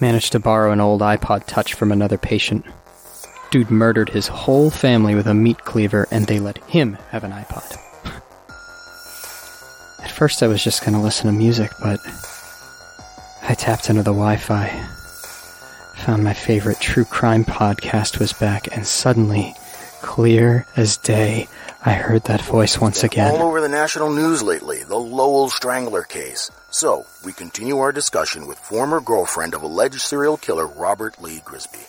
Managed 0.00 0.32
to 0.32 0.40
borrow 0.40 0.72
an 0.72 0.80
old 0.80 1.02
iPod 1.02 1.44
Touch 1.46 1.74
from 1.74 1.92
another 1.92 2.16
patient. 2.16 2.64
Dude 3.50 3.70
murdered 3.70 4.08
his 4.08 4.28
whole 4.28 4.70
family 4.70 5.14
with 5.14 5.26
a 5.26 5.34
meat 5.34 5.58
cleaver, 5.64 6.06
and 6.10 6.26
they 6.26 6.38
let 6.38 6.58
him 6.64 6.94
have 7.10 7.22
an 7.24 7.32
iPod. 7.32 7.76
At 10.02 10.10
first, 10.10 10.42
I 10.42 10.46
was 10.46 10.64
just 10.64 10.84
gonna 10.84 11.02
listen 11.02 11.26
to 11.26 11.32
music, 11.32 11.70
but 11.82 12.00
I 13.42 13.54
tapped 13.54 13.90
into 13.90 14.02
the 14.02 14.12
Wi 14.12 14.36
Fi, 14.36 14.68
found 15.96 16.24
my 16.24 16.32
favorite 16.32 16.80
true 16.80 17.04
crime 17.04 17.44
podcast 17.44 18.18
was 18.18 18.32
back, 18.32 18.74
and 18.74 18.86
suddenly, 18.86 19.54
clear 20.00 20.64
as 20.76 20.96
day, 20.96 21.46
I 21.84 21.92
heard 21.94 22.24
that 22.24 22.42
voice 22.42 22.78
once 22.78 23.04
again. 23.04 23.34
All 23.34 23.42
over 23.42 23.62
the 23.62 23.68
national 23.68 24.10
news 24.10 24.42
lately, 24.42 24.82
the 24.82 24.98
Lowell 24.98 25.48
Strangler 25.48 26.02
case. 26.02 26.50
So, 26.70 27.06
we 27.24 27.32
continue 27.32 27.78
our 27.78 27.90
discussion 27.90 28.46
with 28.46 28.58
former 28.58 29.00
girlfriend 29.00 29.54
of 29.54 29.62
alleged 29.62 30.00
serial 30.00 30.36
killer 30.36 30.66
Robert 30.66 31.22
Lee 31.22 31.40
Grisby. 31.40 31.86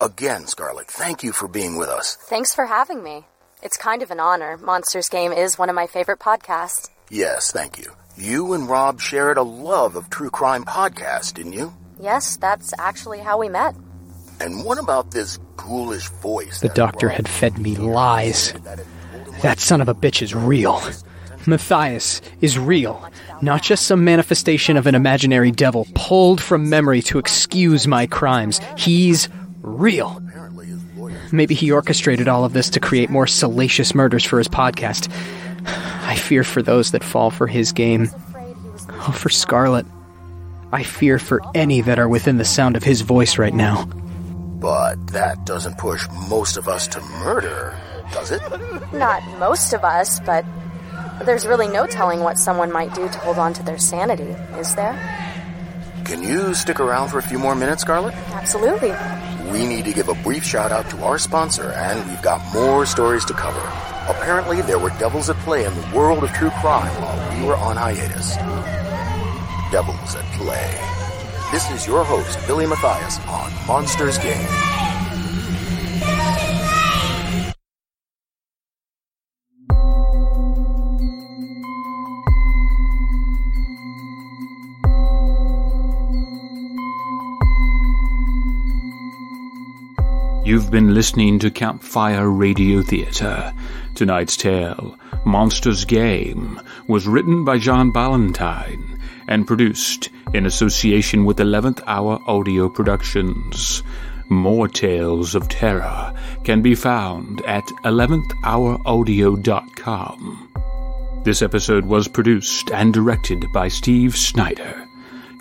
Again, 0.00 0.46
Scarlett, 0.46 0.86
thank 0.86 1.24
you 1.24 1.32
for 1.32 1.48
being 1.48 1.76
with 1.76 1.88
us. 1.88 2.14
Thanks 2.14 2.54
for 2.54 2.66
having 2.66 3.02
me. 3.02 3.24
It's 3.60 3.76
kind 3.76 4.02
of 4.02 4.12
an 4.12 4.20
honor. 4.20 4.56
Monsters 4.58 5.08
Game 5.08 5.32
is 5.32 5.58
one 5.58 5.68
of 5.68 5.74
my 5.74 5.88
favorite 5.88 6.20
podcasts. 6.20 6.90
Yes, 7.10 7.50
thank 7.50 7.78
you. 7.78 7.92
You 8.16 8.52
and 8.52 8.68
Rob 8.68 9.00
shared 9.00 9.36
a 9.36 9.42
love 9.42 9.96
of 9.96 10.10
true 10.10 10.30
crime 10.30 10.64
podcasts, 10.64 11.34
didn't 11.34 11.54
you? 11.54 11.72
Yes, 11.98 12.36
that's 12.36 12.72
actually 12.78 13.18
how 13.18 13.38
we 13.38 13.48
met. 13.48 13.74
And 14.40 14.64
what 14.64 14.78
about 14.78 15.10
this 15.10 15.38
ghoulish 15.56 16.08
voice? 16.08 16.60
The 16.60 16.68
doctor 16.68 17.08
had 17.08 17.28
fed 17.28 17.58
me 17.58 17.74
lies. 17.76 18.52
That 19.42 19.60
son 19.60 19.80
of 19.80 19.88
a 19.88 19.94
bitch 19.94 20.22
is 20.22 20.34
real. 20.34 20.80
Matthias 21.46 22.22
is 22.40 22.58
real, 22.58 23.06
not 23.42 23.62
just 23.62 23.86
some 23.86 24.04
manifestation 24.04 24.76
of 24.76 24.86
an 24.86 24.94
imaginary 24.94 25.50
devil 25.50 25.86
pulled 25.94 26.40
from 26.40 26.70
memory 26.70 27.02
to 27.02 27.18
excuse 27.18 27.86
my 27.86 28.06
crimes. 28.06 28.60
He's 28.76 29.28
real. 29.60 30.22
Maybe 31.32 31.54
he 31.54 31.70
orchestrated 31.70 32.28
all 32.28 32.44
of 32.44 32.52
this 32.52 32.70
to 32.70 32.80
create 32.80 33.10
more 33.10 33.26
salacious 33.26 33.94
murders 33.94 34.24
for 34.24 34.38
his 34.38 34.48
podcast. 34.48 35.12
I 35.66 36.16
fear 36.16 36.44
for 36.44 36.62
those 36.62 36.92
that 36.92 37.04
fall 37.04 37.30
for 37.30 37.46
his 37.46 37.72
game. 37.72 38.08
Oh, 38.90 39.12
for 39.12 39.28
Scarlett. 39.28 39.86
I 40.72 40.82
fear 40.82 41.18
for 41.18 41.40
any 41.54 41.80
that 41.82 41.98
are 41.98 42.08
within 42.08 42.38
the 42.38 42.44
sound 42.44 42.76
of 42.76 42.82
his 42.82 43.02
voice 43.02 43.38
right 43.38 43.54
now. 43.54 43.84
But 43.84 45.08
that 45.08 45.44
doesn't 45.44 45.78
push 45.78 46.06
most 46.28 46.56
of 46.56 46.68
us 46.68 46.88
to 46.88 47.00
murder, 47.00 47.76
does 48.12 48.30
it? 48.30 48.42
Not 48.92 49.22
most 49.38 49.72
of 49.72 49.84
us, 49.84 50.20
but 50.20 50.44
there's 51.24 51.46
really 51.46 51.68
no 51.68 51.86
telling 51.86 52.20
what 52.20 52.38
someone 52.38 52.72
might 52.72 52.94
do 52.94 53.08
to 53.08 53.18
hold 53.18 53.38
on 53.38 53.52
to 53.54 53.62
their 53.62 53.78
sanity, 53.78 54.34
is 54.58 54.74
there? 54.74 54.94
Can 56.04 56.22
you 56.22 56.52
stick 56.54 56.80
around 56.80 57.08
for 57.08 57.18
a 57.18 57.22
few 57.22 57.38
more 57.38 57.54
minutes, 57.54 57.82
Scarlett? 57.82 58.14
Absolutely. 58.32 58.92
We 59.50 59.66
need 59.66 59.84
to 59.86 59.92
give 59.92 60.08
a 60.08 60.14
brief 60.14 60.44
shout 60.44 60.72
out 60.72 60.88
to 60.90 61.02
our 61.02 61.18
sponsor, 61.18 61.72
and 61.72 62.08
we've 62.10 62.22
got 62.22 62.42
more 62.52 62.84
stories 62.84 63.24
to 63.26 63.32
cover. 63.32 63.60
Apparently, 64.08 64.60
there 64.62 64.78
were 64.78 64.90
devils 64.98 65.30
at 65.30 65.36
play 65.38 65.64
in 65.64 65.74
the 65.74 65.96
world 65.96 66.22
of 66.24 66.30
true 66.32 66.50
crime 66.60 66.92
while 67.00 67.40
we 67.40 67.46
were 67.46 67.56
on 67.56 67.76
hiatus. 67.76 68.36
Devils 69.70 70.14
at 70.14 70.24
Play. 70.34 70.78
This 71.50 71.70
is 71.70 71.86
your 71.86 72.04
host, 72.04 72.38
Billy 72.46 72.66
Matthias, 72.66 73.18
on 73.26 73.50
Monsters 73.66 74.18
Game. 74.18 74.83
You've 90.54 90.70
been 90.70 90.94
listening 90.94 91.40
to 91.40 91.50
Campfire 91.50 92.30
Radio 92.30 92.80
Theatre. 92.80 93.52
Tonight's 93.96 94.36
tale, 94.36 94.96
Monsters 95.24 95.84
Game, 95.84 96.60
was 96.86 97.08
written 97.08 97.44
by 97.44 97.58
John 97.58 97.90
Ballantyne 97.90 99.00
and 99.26 99.48
produced 99.48 100.10
in 100.32 100.46
association 100.46 101.24
with 101.24 101.38
11th 101.38 101.82
Hour 101.88 102.20
Audio 102.28 102.68
Productions. 102.68 103.82
More 104.28 104.68
tales 104.68 105.34
of 105.34 105.48
terror 105.48 106.14
can 106.44 106.62
be 106.62 106.76
found 106.76 107.44
at 107.46 107.66
11thhouraudio.com. 107.82 110.52
This 111.24 111.42
episode 111.42 111.84
was 111.84 112.06
produced 112.06 112.70
and 112.70 112.94
directed 112.94 113.44
by 113.52 113.66
Steve 113.66 114.16
Snyder, 114.16 114.86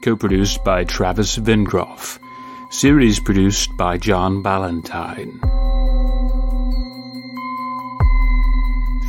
co-produced 0.01 0.63
by 0.63 0.85
Travis 0.85 1.37
Vengroff, 1.37 2.17
series 2.73 3.19
produced 3.19 3.77
by 3.77 3.99
John 3.99 4.41
Ballantyne. 4.41 5.39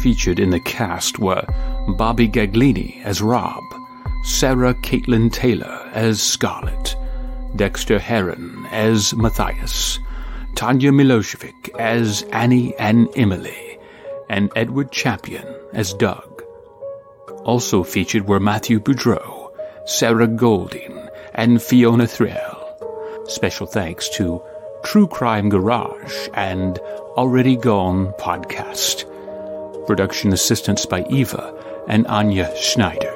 Featured 0.03 0.39
in 0.39 0.51
the 0.51 0.61
cast 0.61 1.19
were 1.19 1.43
Bobby 1.97 2.29
Gaglini 2.29 3.03
as 3.05 3.23
Rob, 3.23 3.65
Sarah 4.23 4.75
Caitlin 4.75 5.33
Taylor 5.33 5.91
as 5.95 6.23
Scarlett, 6.23 6.95
Dexter 7.57 7.99
Herron 7.99 8.67
as 8.71 9.15
Matthias, 9.15 9.99
Tanja 10.53 10.93
Milojevic 10.93 11.75
as 11.79 12.21
Annie 12.33 12.77
and 12.79 13.09
Emily, 13.17 13.79
and 14.29 14.53
Edward 14.57 14.93
Champion 14.93 15.47
as 15.73 15.95
Doug. 15.95 16.43
Also 17.45 17.83
featured 17.83 18.29
were 18.29 18.41
Matthew 18.41 18.79
Boudreau, 18.79 19.51
Sarah 19.87 20.29
Golding, 20.29 21.09
and 21.33 21.63
Fiona 21.63 22.07
Thraille. 22.07 22.54
Special 23.27 23.67
thanks 23.67 24.09
to 24.11 24.43
True 24.85 25.07
Crime 25.07 25.49
Garage 25.49 26.29
and 26.35 26.79
Already 27.17 27.57
Gone 27.57 28.13
Podcast. 28.19 29.07
Production 29.87 30.33
assistance 30.33 30.85
by 30.85 31.05
Eva 31.09 31.55
and 31.89 32.07
Anya 32.07 32.55
Schneider. 32.57 33.13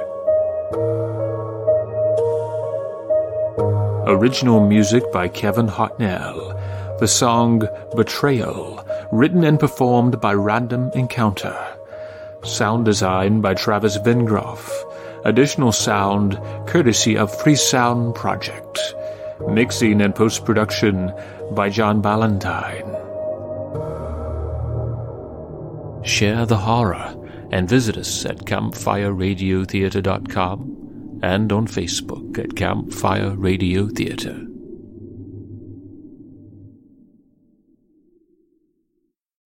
Original 4.07 4.67
music 4.67 5.05
by 5.13 5.29
Kevin 5.29 5.67
Hartnell. 5.67 6.55
The 7.01 7.09
song 7.09 7.69
Betrayal, 7.95 8.83
written 9.13 9.45
and 9.45 9.61
performed 9.61 10.21
by 10.23 10.33
Random 10.33 10.91
Encounter. 10.95 11.57
Sound 12.45 12.87
design 12.87 13.43
by 13.43 13.53
Travis 13.53 13.99
Vengroff. 13.99 14.71
Additional 15.27 15.73
sound 15.73 16.41
courtesy 16.67 17.17
of 17.19 17.35
Free 17.43 17.57
Sound 17.57 18.15
Project. 18.15 18.95
Mixing 19.47 20.01
and 20.01 20.15
post 20.15 20.45
production 20.45 21.13
by 21.53 21.71
John 21.71 22.01
Ballantyne. 22.01 22.95
Share 26.05 26.47
the 26.47 26.57
horror 26.57 27.15
and 27.51 27.69
visit 27.69 27.97
us 27.97 28.25
at 28.25 28.39
campfireradiotheater.com 28.39 31.21
and 31.23 31.53
on 31.53 31.67
Facebook 31.67 32.39
at 32.39 32.55
Campfire 32.57 33.37
Radio 33.37 33.89
Theater. 33.89 34.47